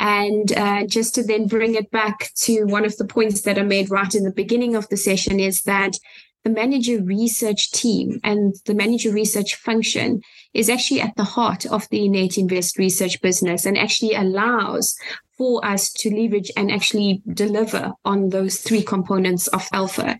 And 0.00 0.52
uh, 0.56 0.86
just 0.86 1.14
to 1.14 1.22
then 1.22 1.46
bring 1.46 1.76
it 1.76 1.92
back 1.92 2.30
to 2.38 2.64
one 2.64 2.84
of 2.84 2.96
the 2.96 3.06
points 3.06 3.42
that 3.42 3.58
I 3.58 3.62
made 3.62 3.90
right 3.90 4.12
in 4.12 4.24
the 4.24 4.32
beginning 4.32 4.74
of 4.74 4.88
the 4.88 4.96
session 4.96 5.38
is 5.38 5.62
that 5.62 5.96
the 6.42 6.50
manager 6.50 7.00
research 7.02 7.70
team 7.70 8.20
and 8.24 8.54
the 8.66 8.74
manager 8.74 9.12
research 9.12 9.54
function 9.54 10.22
is 10.54 10.70
actually 10.70 11.00
at 11.00 11.16
the 11.16 11.24
heart 11.24 11.66
of 11.66 11.88
the 11.90 12.00
INN8 12.00 12.38
invest 12.38 12.78
research 12.78 13.20
business 13.20 13.66
and 13.66 13.76
actually 13.76 14.14
allows 14.14 14.96
for 15.36 15.64
us 15.64 15.92
to 15.92 16.10
leverage 16.10 16.50
and 16.56 16.70
actually 16.70 17.22
deliver 17.32 17.92
on 18.04 18.28
those 18.28 18.58
three 18.58 18.82
components 18.82 19.48
of 19.48 19.66
alpha. 19.72 20.18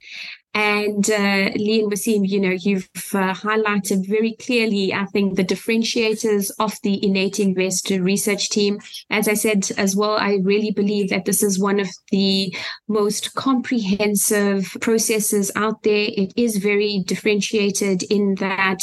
And 0.55 1.11
uh, 1.11 1.51
Leigh 1.57 1.81
and 1.81 1.91
Waseem, 1.91 2.29
you 2.29 2.41
know, 2.41 2.57
you've 2.57 2.89
uh, 3.13 3.35
highlighted 3.35 4.09
very 4.09 4.37
clearly, 4.37 4.95
I 4.95 5.05
think, 5.07 5.37
the 5.37 5.45
differentiators 5.45 6.51
of 6.61 6.75
the 6.83 7.01
INN8 7.01 7.41
investor 7.41 8.01
research 8.01 8.51
team. 8.51 8.79
As 9.11 9.27
I 9.27 9.35
said 9.35 9.69
as 9.77 9.97
well, 9.97 10.17
I 10.17 10.39
really 10.43 10.71
believe 10.71 11.11
that 11.11 11.25
this 11.25 11.43
is 11.43 11.59
one 11.59 11.81
of 11.81 11.89
the 12.13 12.55
most 12.87 13.35
comprehensive 13.35 14.77
processes 14.81 15.51
out 15.57 15.83
there. 15.83 16.09
It 16.09 16.33
is 16.37 16.59
very 16.59 17.03
differentiated 17.05 18.05
in 18.05 18.37
that 18.37 18.79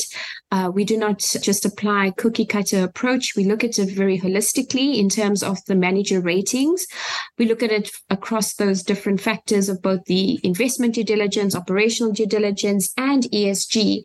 uh, 0.51 0.69
we 0.73 0.83
do 0.83 0.97
not 0.97 1.19
just 1.19 1.65
apply 1.65 2.11
cookie 2.17 2.45
cutter 2.45 2.83
approach. 2.83 3.33
We 3.37 3.45
look 3.45 3.63
at 3.63 3.79
it 3.79 3.91
very 3.91 4.19
holistically 4.19 4.97
in 4.97 5.07
terms 5.07 5.43
of 5.43 5.63
the 5.65 5.75
manager 5.75 6.19
ratings. 6.19 6.85
We 7.37 7.45
look 7.45 7.63
at 7.63 7.71
it 7.71 7.89
across 8.09 8.55
those 8.55 8.83
different 8.83 9.21
factors 9.21 9.69
of 9.69 9.81
both 9.81 10.03
the 10.05 10.39
investment 10.43 10.95
due 10.95 11.05
diligence, 11.05 11.55
operational 11.61 12.11
due 12.11 12.25
diligence, 12.25 12.93
and 12.97 13.23
ESG. 13.23 14.03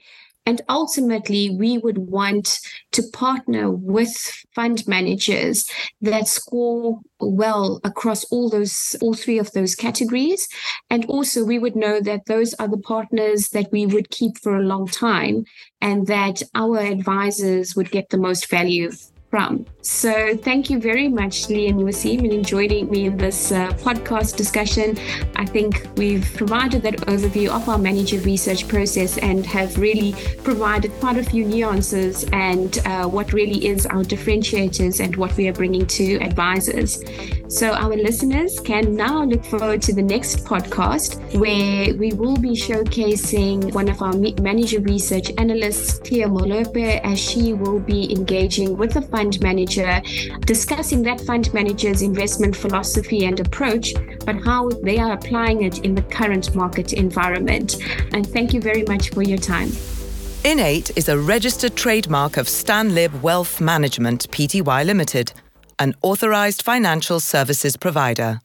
And 0.48 0.62
ultimately, 0.68 1.50
we 1.50 1.76
would 1.78 1.98
want 1.98 2.60
to 2.92 3.02
partner 3.12 3.68
with 3.68 4.14
fund 4.54 4.86
managers 4.86 5.68
that 6.00 6.28
score 6.28 7.00
well 7.18 7.80
across 7.82 8.22
all 8.26 8.48
those, 8.48 8.94
all 9.02 9.14
three 9.14 9.40
of 9.40 9.50
those 9.52 9.74
categories. 9.74 10.46
And 10.88 11.04
also, 11.06 11.44
we 11.44 11.58
would 11.58 11.74
know 11.74 12.00
that 12.00 12.26
those 12.26 12.54
are 12.54 12.68
the 12.68 12.78
partners 12.78 13.48
that 13.48 13.72
we 13.72 13.86
would 13.86 14.10
keep 14.10 14.38
for 14.38 14.56
a 14.56 14.62
long 14.62 14.86
time 14.86 15.44
and 15.80 16.06
that 16.06 16.42
our 16.54 16.78
advisors 16.78 17.74
would 17.74 17.90
get 17.90 18.10
the 18.10 18.18
most 18.18 18.48
value 18.48 18.92
from. 19.30 19.66
So 19.82 20.36
thank 20.36 20.68
you 20.68 20.80
very 20.80 21.08
much, 21.08 21.48
Leigh 21.48 21.68
and 21.68 21.78
Waseem, 21.78 22.28
in 22.32 22.42
joining 22.42 22.90
me 22.90 23.06
in 23.06 23.16
this 23.16 23.52
uh, 23.52 23.68
podcast 23.74 24.36
discussion. 24.36 24.98
I 25.36 25.44
think 25.44 25.86
we've 25.96 26.28
provided 26.34 26.82
that 26.82 26.96
overview 27.06 27.48
of 27.50 27.68
our 27.68 27.78
manager 27.78 28.18
research 28.18 28.66
process 28.66 29.16
and 29.18 29.46
have 29.46 29.78
really 29.78 30.12
provided 30.42 30.90
quite 30.98 31.18
a 31.18 31.22
few 31.22 31.44
nuances 31.44 32.24
and 32.32 32.78
uh, 32.84 33.06
what 33.06 33.32
really 33.32 33.66
is 33.66 33.86
our 33.86 34.02
differentiators 34.02 34.98
and 34.98 35.14
what 35.14 35.36
we 35.36 35.46
are 35.46 35.52
bringing 35.52 35.86
to 35.86 36.16
advisors. 36.16 37.02
So 37.48 37.74
our 37.74 37.96
listeners 37.96 38.58
can 38.58 38.96
now 38.96 39.22
look 39.22 39.44
forward 39.44 39.82
to 39.82 39.94
the 39.94 40.02
next 40.02 40.44
podcast 40.44 41.38
where 41.38 41.94
we 41.94 42.12
will 42.12 42.36
be 42.36 42.50
showcasing 42.50 43.72
one 43.72 43.88
of 43.88 44.02
our 44.02 44.14
manager 44.42 44.80
research 44.80 45.30
analysts, 45.38 46.00
Tia 46.00 46.26
Molope, 46.26 47.00
as 47.04 47.20
she 47.20 47.52
will 47.52 47.78
be 47.78 48.12
engaging 48.12 48.76
with 48.76 48.94
the 48.94 49.02
fund 49.16 49.40
manager, 49.40 50.02
discussing 50.40 51.02
that 51.02 51.18
fund 51.22 51.52
manager's 51.54 52.02
investment 52.02 52.54
philosophy 52.54 53.24
and 53.24 53.40
approach, 53.40 53.94
but 54.26 54.36
how 54.44 54.68
they 54.82 54.98
are 54.98 55.12
applying 55.12 55.62
it 55.62 55.78
in 55.78 55.94
the 55.94 56.02
current 56.02 56.54
market 56.54 56.92
environment. 56.92 57.76
And 58.12 58.26
thank 58.26 58.52
you 58.52 58.60
very 58.60 58.82
much 58.82 59.10
for 59.10 59.22
your 59.22 59.38
time. 59.38 59.68
INN8 60.44 60.98
is 60.98 61.08
a 61.08 61.18
registered 61.18 61.74
trademark 61.76 62.36
of 62.36 62.46
Stanlib 62.46 63.22
Wealth 63.22 63.58
Management 63.58 64.30
Pty 64.30 64.84
Limited, 64.84 65.32
an 65.78 65.94
authorized 66.02 66.60
financial 66.62 67.18
services 67.18 67.76
provider. 67.78 68.40